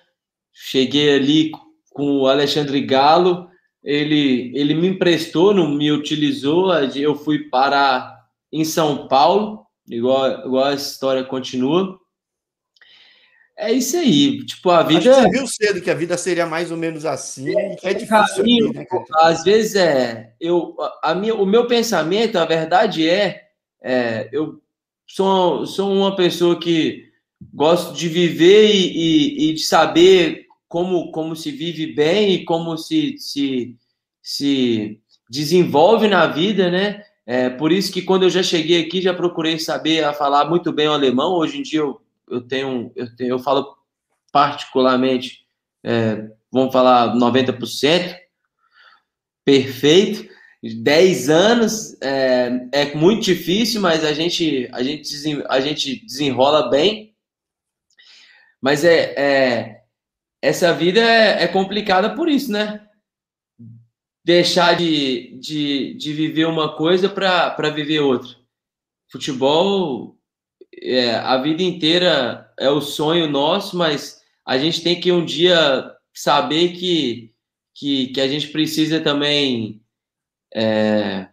cheguei 0.54 1.16
ali 1.16 1.52
com 1.92 2.22
o 2.22 2.28
Alexandre 2.28 2.82
Galo. 2.82 3.50
Ele, 3.84 4.52
ele 4.56 4.74
me 4.74 4.88
emprestou, 4.88 5.54
não 5.54 5.70
me 5.70 5.92
utilizou. 5.92 6.74
Eu 6.96 7.16
fui 7.16 7.50
parar 7.50 8.16
em 8.52 8.64
São 8.64 9.08
Paulo, 9.08 9.66
igual, 9.88 10.46
igual 10.46 10.66
a 10.66 10.74
história 10.74 11.24
continua. 11.24 12.00
É 13.62 13.72
isso 13.72 13.96
aí. 13.96 14.44
Tipo, 14.44 14.72
a 14.72 14.82
vida. 14.82 15.14
você 15.14 15.30
viu 15.30 15.48
cedo 15.48 15.82
que 15.82 15.92
a 15.92 15.96
vida 15.96 16.18
seria 16.18 16.48
mais 16.48 16.72
ou 16.72 16.78
menos 16.78 17.06
assim. 17.06 17.56
É, 17.56 17.78
é 17.84 17.94
difícil. 17.94 18.38
Caminho, 18.38 18.70
aqui, 18.70 18.78
né, 18.80 18.86
às 19.18 19.44
vezes 19.44 19.76
é. 19.76 20.34
Eu, 20.40 20.76
a 21.04 21.14
minha, 21.14 21.36
o 21.36 21.46
meu 21.46 21.68
pensamento, 21.68 22.38
a 22.38 22.46
verdade 22.46 23.08
é, 23.08 23.50
é 23.80 24.30
eu 24.32 24.60
sou, 25.06 25.66
sou 25.68 25.94
uma 25.94 26.16
pessoa 26.16 26.60
que 26.60 27.11
gosto 27.54 27.96
de 27.96 28.08
viver 28.08 28.74
e, 28.74 28.92
e, 28.92 29.50
e, 29.50 29.54
de 29.54 29.64
saber 29.64 30.46
como, 30.68 31.12
como 31.12 31.36
se 31.36 31.52
vive 31.52 31.88
bem 31.88 32.34
e 32.34 32.46
como 32.46 32.78
se, 32.78 33.18
se, 33.18 33.76
se 34.22 35.00
desenvolve 35.30 36.08
na 36.08 36.28
vida, 36.28 36.70
né? 36.70 37.04
É, 37.26 37.50
por 37.50 37.72
isso 37.72 37.92
que 37.92 38.02
quando 38.02 38.24
eu 38.24 38.30
já 38.30 38.44
cheguei 38.44 38.82
aqui, 38.82 39.02
já 39.02 39.14
procurei 39.14 39.60
saber 39.60 40.04
a 40.04 40.14
falar 40.14 40.50
muito 40.50 40.72
bem 40.72 40.88
o 40.88 40.94
alemão. 40.94 41.34
Hoje 41.34 41.60
em 41.60 41.62
dia 41.62 41.80
eu 41.80 42.02
eu 42.32 42.42
tenho, 42.42 42.92
eu, 42.96 43.14
tenho, 43.16 43.30
eu 43.32 43.40
falo 43.40 43.76
particularmente, 44.32 45.46
é, 45.84 46.30
vamos 46.50 46.72
falar 46.72 47.14
90%, 47.16 48.16
perfeito. 49.44 50.32
10 50.64 51.30
anos 51.30 52.00
é, 52.02 52.68
é, 52.72 52.96
muito 52.96 53.24
difícil, 53.24 53.82
mas 53.82 54.06
a 54.06 54.14
gente, 54.14 54.70
a 54.72 54.82
gente, 54.84 55.44
a 55.50 55.60
gente 55.60 56.06
desenrola 56.06 56.70
bem. 56.70 57.11
Mas 58.62 58.84
é, 58.86 59.14
é 59.18 59.82
essa 60.42 60.74
vida 60.74 61.00
é, 61.00 61.44
é, 61.44 61.48
complicada 61.48 62.16
por 62.16 62.30
isso, 62.30 62.52
né? 62.52 62.88
Deixar 64.24 64.76
de, 64.76 65.40
de, 65.40 65.96
de 65.96 66.14
viver 66.14 66.46
uma 66.46 66.76
coisa 66.76 67.10
para 67.10 67.70
viver 67.70 68.00
outra. 68.00 68.30
Futebol 69.12 70.18
é, 70.82 71.16
a 71.16 71.38
vida 71.38 71.64
inteira 71.64 72.52
é 72.58 72.70
o 72.70 72.82
sonho 72.82 73.30
nosso, 73.30 73.76
mas 73.78 74.22
a 74.46 74.58
gente 74.58 74.82
tem 74.82 75.00
que 75.00 75.12
um 75.12 75.26
dia 75.26 75.96
saber 76.14 76.74
que, 76.74 77.34
que, 77.74 78.08
que 78.08 78.22
a 78.22 78.28
gente 78.28 78.48
precisa 78.50 79.00
também 79.00 79.82
é, 80.54 81.28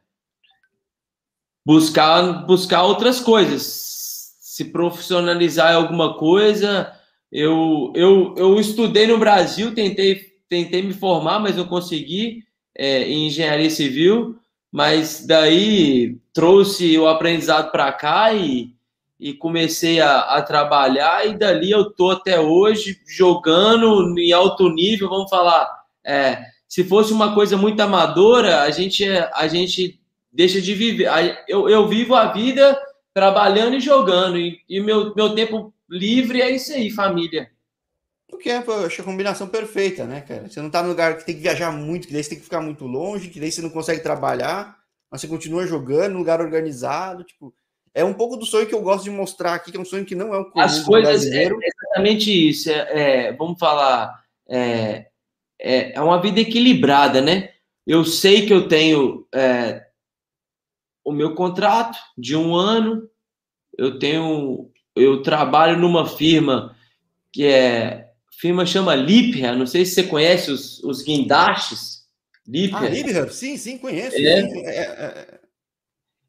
buscar, 1.64 2.46
buscar 2.46 2.82
outras 2.82 3.20
coisas, 3.20 4.36
se 4.40 4.66
profissionalizar 4.66 5.72
em 5.72 5.76
alguma 5.76 6.16
coisa. 6.16 6.97
Eu, 7.30 7.92
eu, 7.94 8.34
eu 8.36 8.58
estudei 8.58 9.06
no 9.06 9.18
Brasil, 9.18 9.74
tentei, 9.74 10.32
tentei 10.48 10.82
me 10.82 10.92
formar, 10.92 11.38
mas 11.38 11.56
não 11.56 11.66
consegui 11.66 12.44
é, 12.74 13.02
em 13.04 13.26
engenharia 13.26 13.70
civil, 13.70 14.36
mas 14.72 15.26
daí 15.26 16.16
trouxe 16.32 16.98
o 16.98 17.06
aprendizado 17.06 17.70
para 17.70 17.92
cá 17.92 18.32
e 18.32 18.76
e 19.20 19.34
comecei 19.34 20.00
a, 20.00 20.20
a, 20.20 20.42
trabalhar 20.42 21.26
e 21.26 21.36
dali 21.36 21.70
eu 21.70 21.90
tô 21.90 22.10
até 22.10 22.38
hoje 22.38 23.00
jogando 23.04 24.16
em 24.18 24.32
alto 24.32 24.70
nível, 24.70 25.08
vamos 25.08 25.28
falar, 25.28 25.68
é, 26.04 26.40
se 26.68 26.84
fosse 26.84 27.12
uma 27.12 27.34
coisa 27.34 27.56
muito 27.56 27.80
amadora, 27.80 28.62
a 28.62 28.70
gente 28.70 29.04
a 29.08 29.48
gente 29.48 29.98
deixa 30.30 30.60
de 30.60 30.74
viver. 30.74 31.08
Eu, 31.48 31.68
eu 31.68 31.88
vivo 31.88 32.14
a 32.14 32.26
vida 32.26 32.78
trabalhando 33.12 33.74
e 33.74 33.80
jogando 33.80 34.38
e, 34.38 34.60
e 34.68 34.80
meu, 34.80 35.14
meu 35.14 35.34
tempo 35.34 35.72
livre 35.88 36.40
é 36.40 36.50
isso 36.50 36.72
aí, 36.72 36.90
família. 36.90 37.50
Porque 38.28 38.50
eu 38.50 38.84
acho 38.84 39.00
a 39.00 39.04
combinação 39.04 39.48
perfeita, 39.48 40.04
né, 40.04 40.20
cara? 40.20 40.48
Você 40.48 40.60
não 40.60 40.70
tá 40.70 40.82
no 40.82 40.90
lugar 40.90 41.16
que 41.16 41.24
tem 41.24 41.34
que 41.34 41.40
viajar 41.40 41.72
muito, 41.72 42.06
que 42.06 42.12
daí 42.12 42.22
você 42.22 42.30
tem 42.30 42.38
que 42.38 42.44
ficar 42.44 42.60
muito 42.60 42.84
longe, 42.86 43.30
que 43.30 43.40
daí 43.40 43.50
você 43.50 43.62
não 43.62 43.70
consegue 43.70 44.02
trabalhar, 44.02 44.78
mas 45.10 45.20
você 45.20 45.28
continua 45.28 45.66
jogando, 45.66 46.12
num 46.12 46.18
lugar 46.18 46.40
organizado, 46.40 47.24
tipo. 47.24 47.54
É 47.94 48.04
um 48.04 48.14
pouco 48.14 48.36
do 48.36 48.44
sonho 48.44 48.66
que 48.66 48.74
eu 48.74 48.82
gosto 48.82 49.04
de 49.04 49.10
mostrar 49.10 49.54
aqui, 49.54 49.72
que 49.72 49.76
é 49.76 49.80
um 49.80 49.84
sonho 49.84 50.04
que 50.04 50.14
não 50.14 50.32
é 50.32 50.38
um 50.38 50.50
As 50.56 50.84
coisas 50.84 51.26
é 51.26 51.44
exatamente 51.44 52.30
isso. 52.30 52.70
É, 52.70 53.28
é, 53.28 53.32
vamos 53.32 53.58
falar, 53.58 54.22
é, 54.48 55.08
é, 55.60 55.94
é, 55.94 56.00
uma 56.00 56.20
vida 56.20 56.38
equilibrada, 56.38 57.20
né? 57.20 57.50
Eu 57.86 58.04
sei 58.04 58.46
que 58.46 58.52
eu 58.52 58.68
tenho 58.68 59.26
é, 59.34 59.86
o 61.04 61.10
meu 61.10 61.34
contrato 61.34 61.98
de 62.16 62.36
um 62.36 62.54
ano, 62.54 63.08
eu 63.76 63.98
tenho, 63.98 64.70
eu 65.00 65.22
trabalho 65.22 65.78
numa 65.78 66.06
firma 66.06 66.76
que 67.32 67.46
é 67.46 68.08
firma 68.38 68.64
chama 68.64 68.94
Lipher, 68.94 69.56
não 69.56 69.66
sei 69.66 69.84
se 69.84 69.94
você 69.94 70.02
conhece 70.04 70.50
os, 70.50 70.82
os 70.84 71.02
guindastes. 71.02 72.04
Lipher. 72.46 73.24
Ah, 73.24 73.28
sim, 73.30 73.56
sim, 73.56 73.78
conheço. 73.78 74.16
É. 74.16 74.42
Sim. 74.42 74.66
É, 74.66 74.80
é, 74.80 75.40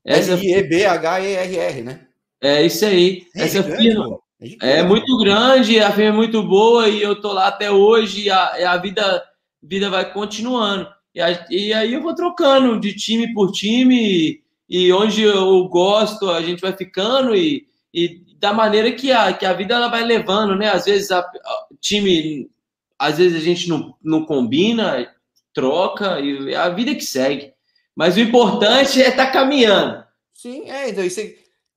Essa... 0.03 0.33
L-I-E-B-H-E-R-R, 0.33 1.81
né? 1.83 2.07
É 2.41 2.65
isso 2.65 2.85
aí. 2.85 3.27
É 3.35 3.43
Essa 3.43 3.61
grande, 3.61 3.81
firma 3.83 4.19
é, 4.61 4.79
é 4.79 4.83
muito 4.83 5.17
grande, 5.17 5.79
a 5.79 5.91
firma 5.91 6.09
é 6.09 6.17
muito 6.17 6.41
boa 6.41 6.87
e 6.87 7.01
eu 7.01 7.19
tô 7.19 7.33
lá 7.33 7.47
até 7.47 7.69
hoje 7.69 8.23
e 8.23 8.29
a, 8.29 8.73
a 8.73 8.77
vida, 8.77 9.23
vida 9.61 9.89
vai 9.89 10.11
continuando. 10.11 10.87
E, 11.13 11.21
a, 11.21 11.45
e, 11.49 11.73
aí 11.73 11.93
eu 11.93 12.01
vou 12.01 12.15
trocando 12.15 12.79
de 12.79 12.93
time 12.93 13.33
por 13.33 13.51
time 13.51 13.95
e, 13.97 14.41
e 14.69 14.93
onde 14.93 15.23
eu 15.23 15.67
gosto 15.67 16.29
a 16.29 16.41
gente 16.41 16.61
vai 16.61 16.71
ficando 16.71 17.35
e, 17.35 17.67
e 17.93 18.21
da 18.39 18.53
maneira 18.53 18.91
que 18.93 19.11
a, 19.11 19.33
que 19.33 19.45
a 19.45 19.53
vida 19.53 19.75
ela 19.75 19.89
vai 19.89 20.03
levando, 20.03 20.55
né? 20.55 20.69
Às 20.69 20.85
vezes 20.85 21.11
a, 21.11 21.19
a 21.19 21.67
time, 21.79 22.49
às 22.97 23.17
vezes 23.17 23.37
a 23.37 23.43
gente 23.43 23.67
não, 23.67 23.95
não 24.01 24.25
combina, 24.25 25.13
troca 25.53 26.19
e 26.19 26.55
a 26.55 26.69
vida 26.69 26.95
que 26.95 27.03
segue. 27.03 27.53
Mas 27.93 28.15
o 28.15 28.21
importante 28.21 29.01
é 29.01 29.09
estar 29.09 29.27
tá 29.27 29.31
caminhando. 29.31 30.03
Sim, 30.33 30.69
é, 30.69 30.89
então 30.89 31.03
isso 31.03 31.19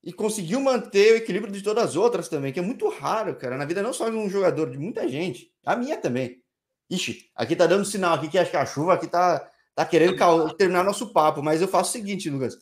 e 0.03 0.11
conseguiu 0.11 0.59
manter 0.59 1.13
o 1.13 1.17
equilíbrio 1.17 1.51
de 1.51 1.61
todas 1.61 1.83
as 1.83 1.95
outras 1.95 2.27
também, 2.27 2.51
que 2.51 2.59
é 2.59 2.63
muito 2.63 2.89
raro, 2.89 3.35
cara, 3.35 3.57
na 3.57 3.63
vida 3.63 3.81
não 3.81 3.93
só 3.93 4.09
de 4.09 4.17
um 4.17 4.29
jogador, 4.29 4.69
de 4.69 4.77
muita 4.77 5.07
gente. 5.07 5.49
A 5.65 5.77
minha 5.77 5.97
também. 5.97 6.41
Ixi, 6.89 7.29
aqui 7.33 7.55
tá 7.55 7.65
dando 7.65 7.85
sinal 7.85 8.15
aqui 8.15 8.27
que 8.27 8.37
acho 8.37 8.51
que 8.51 8.57
a 8.57 8.65
chuva 8.65 8.93
aqui 8.93 9.07
tá, 9.07 9.49
tá 9.73 9.85
querendo 9.85 10.17
terminar 10.55 10.83
nosso 10.83 11.13
papo, 11.13 11.41
mas 11.41 11.61
eu 11.61 11.69
faço 11.69 11.89
o 11.89 11.93
seguinte, 11.93 12.29
Lucas. 12.29 12.57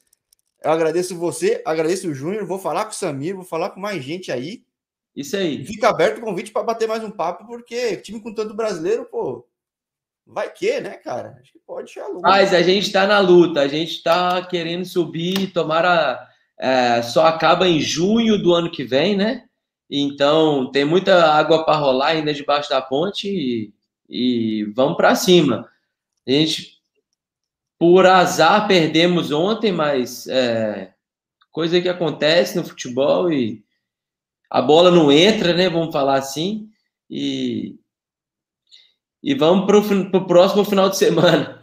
Eu 0.63 0.71
agradeço 0.71 1.17
você, 1.17 1.61
agradeço 1.65 2.07
o 2.09 2.13
Júnior, 2.13 2.45
vou 2.45 2.59
falar 2.59 2.85
com 2.85 2.91
o 2.91 2.95
Samir, 2.95 3.35
vou 3.35 3.43
falar 3.43 3.71
com 3.71 3.79
mais 3.79 4.03
gente 4.03 4.31
aí. 4.31 4.63
Isso 5.15 5.35
aí. 5.35 5.65
Fica 5.65 5.89
aberto 5.89 6.19
o 6.19 6.21
convite 6.21 6.51
para 6.51 6.63
bater 6.63 6.87
mais 6.87 7.03
um 7.03 7.11
papo, 7.11 7.45
porque 7.45 7.97
time 7.97 8.21
com 8.21 8.33
tanto 8.33 8.53
brasileiro, 8.53 9.05
pô, 9.05 9.45
vai 10.25 10.51
que, 10.51 10.79
né, 10.79 10.91
cara? 10.91 11.37
Acho 11.41 11.53
que 11.53 11.59
pode 11.59 11.91
chegar 11.91 12.09
Mas 12.21 12.53
a 12.53 12.61
gente 12.61 12.91
tá 12.91 13.07
na 13.07 13.19
luta, 13.19 13.61
a 13.61 13.67
gente 13.67 14.01
tá 14.03 14.45
querendo 14.45 14.85
subir, 14.85 15.51
tomara. 15.51 16.27
É, 16.57 17.01
só 17.01 17.25
acaba 17.25 17.67
em 17.67 17.79
junho 17.79 18.37
do 18.37 18.53
ano 18.53 18.69
que 18.69 18.83
vem, 18.83 19.17
né? 19.17 19.45
Então 19.89 20.71
tem 20.71 20.85
muita 20.85 21.25
água 21.25 21.65
para 21.65 21.77
rolar 21.77 22.09
ainda 22.09 22.33
debaixo 22.33 22.69
da 22.69 22.81
ponte 22.81 23.27
e, 23.27 23.73
e 24.07 24.65
vamos 24.75 24.95
para 24.95 25.15
cima. 25.15 25.67
A 26.25 26.31
gente 26.31 26.80
por 27.81 28.05
azar, 28.05 28.67
perdemos 28.67 29.31
ontem, 29.31 29.71
mas 29.71 30.27
é, 30.27 30.93
coisa 31.49 31.81
que 31.81 31.89
acontece 31.89 32.55
no 32.55 32.63
futebol 32.63 33.33
e 33.33 33.65
a 34.51 34.61
bola 34.61 34.91
não 34.91 35.11
entra, 35.11 35.55
né? 35.55 35.67
Vamos 35.67 35.91
falar 35.91 36.19
assim. 36.19 36.69
E, 37.09 37.79
e 39.23 39.33
vamos 39.33 39.65
para 39.65 39.79
o 40.19 40.27
próximo 40.27 40.63
final 40.63 40.91
de 40.91 40.97
semana. 40.97 41.59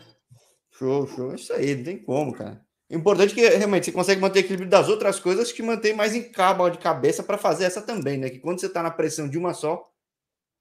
Show, 0.72 1.06
show. 1.06 1.32
Isso 1.36 1.52
aí, 1.52 1.76
não 1.76 1.84
tem 1.84 2.02
como, 2.02 2.32
cara. 2.32 2.66
O 2.90 2.96
importante 2.96 3.30
é 3.30 3.34
que 3.36 3.56
realmente 3.56 3.84
você 3.84 3.92
consegue 3.92 4.20
manter 4.20 4.40
o 4.40 4.42
equilíbrio 4.42 4.68
das 4.68 4.88
outras 4.88 5.20
coisas 5.20 5.52
que 5.52 5.62
mantém 5.62 5.94
mais 5.94 6.16
em 6.16 6.32
cabo 6.32 6.68
de 6.68 6.78
cabeça 6.78 7.22
para 7.22 7.38
fazer 7.38 7.62
essa 7.62 7.80
também, 7.80 8.18
né? 8.18 8.28
Que 8.28 8.40
quando 8.40 8.58
você 8.58 8.66
está 8.66 8.82
na 8.82 8.90
pressão 8.90 9.28
de 9.28 9.38
uma 9.38 9.54
só, 9.54 9.88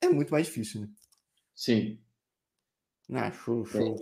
é 0.03 0.07
muito 0.07 0.29
mais 0.29 0.45
difícil, 0.45 0.81
né? 0.81 0.87
Sim. 1.55 1.97
Ah, 3.13 3.31
show, 3.31 3.65
show. 3.65 3.95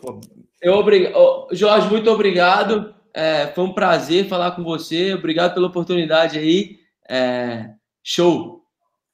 Eu 0.62 0.74
obrig... 0.74 1.12
Jorge, 1.52 1.90
muito 1.90 2.10
obrigado. 2.10 2.94
É, 3.14 3.48
foi 3.48 3.64
um 3.64 3.74
prazer 3.74 4.28
falar 4.28 4.52
com 4.52 4.64
você. 4.64 5.14
Obrigado 5.14 5.54
pela 5.54 5.68
oportunidade 5.68 6.38
aí. 6.38 6.78
É, 7.10 7.70
show. 8.04 8.62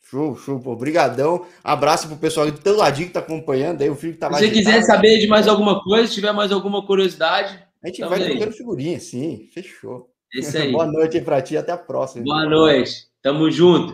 Show, 0.09 0.35
show, 0.35 0.59
pô. 0.59 0.71
Obrigadão. 0.71 1.45
Abraço 1.63 2.07
pro 2.07 2.17
pessoal 2.17 2.49
do 2.49 2.57
teu 2.57 2.75
ladinho 2.75 3.07
que 3.07 3.13
tá 3.13 3.19
acompanhando 3.19 3.81
aí, 3.81 3.89
o 3.89 3.95
filho 3.95 4.13
que 4.13 4.19
tá 4.19 4.27
lá. 4.27 4.37
Se 4.37 4.47
você 4.47 4.51
quiser 4.51 4.81
saber 4.81 5.19
de 5.19 5.27
mais 5.27 5.47
alguma 5.47 5.81
coisa, 5.83 6.07
se 6.07 6.15
tiver 6.15 6.33
mais 6.33 6.51
alguma 6.51 6.85
curiosidade. 6.85 7.63
A 7.83 7.87
gente 7.87 8.01
vai 8.01 8.19
trocando 8.23 8.51
figurinha, 8.51 8.99
sim. 8.99 9.47
Fechou. 9.53 10.09
Boa 10.71 10.85
noite 10.85 11.17
aí 11.17 11.23
pra 11.23 11.41
ti, 11.41 11.57
até 11.57 11.71
a 11.71 11.77
próxima. 11.77 12.23
Boa 12.23 12.45
noite. 12.45 13.07
Tamo 13.21 13.51
junto. 13.51 13.89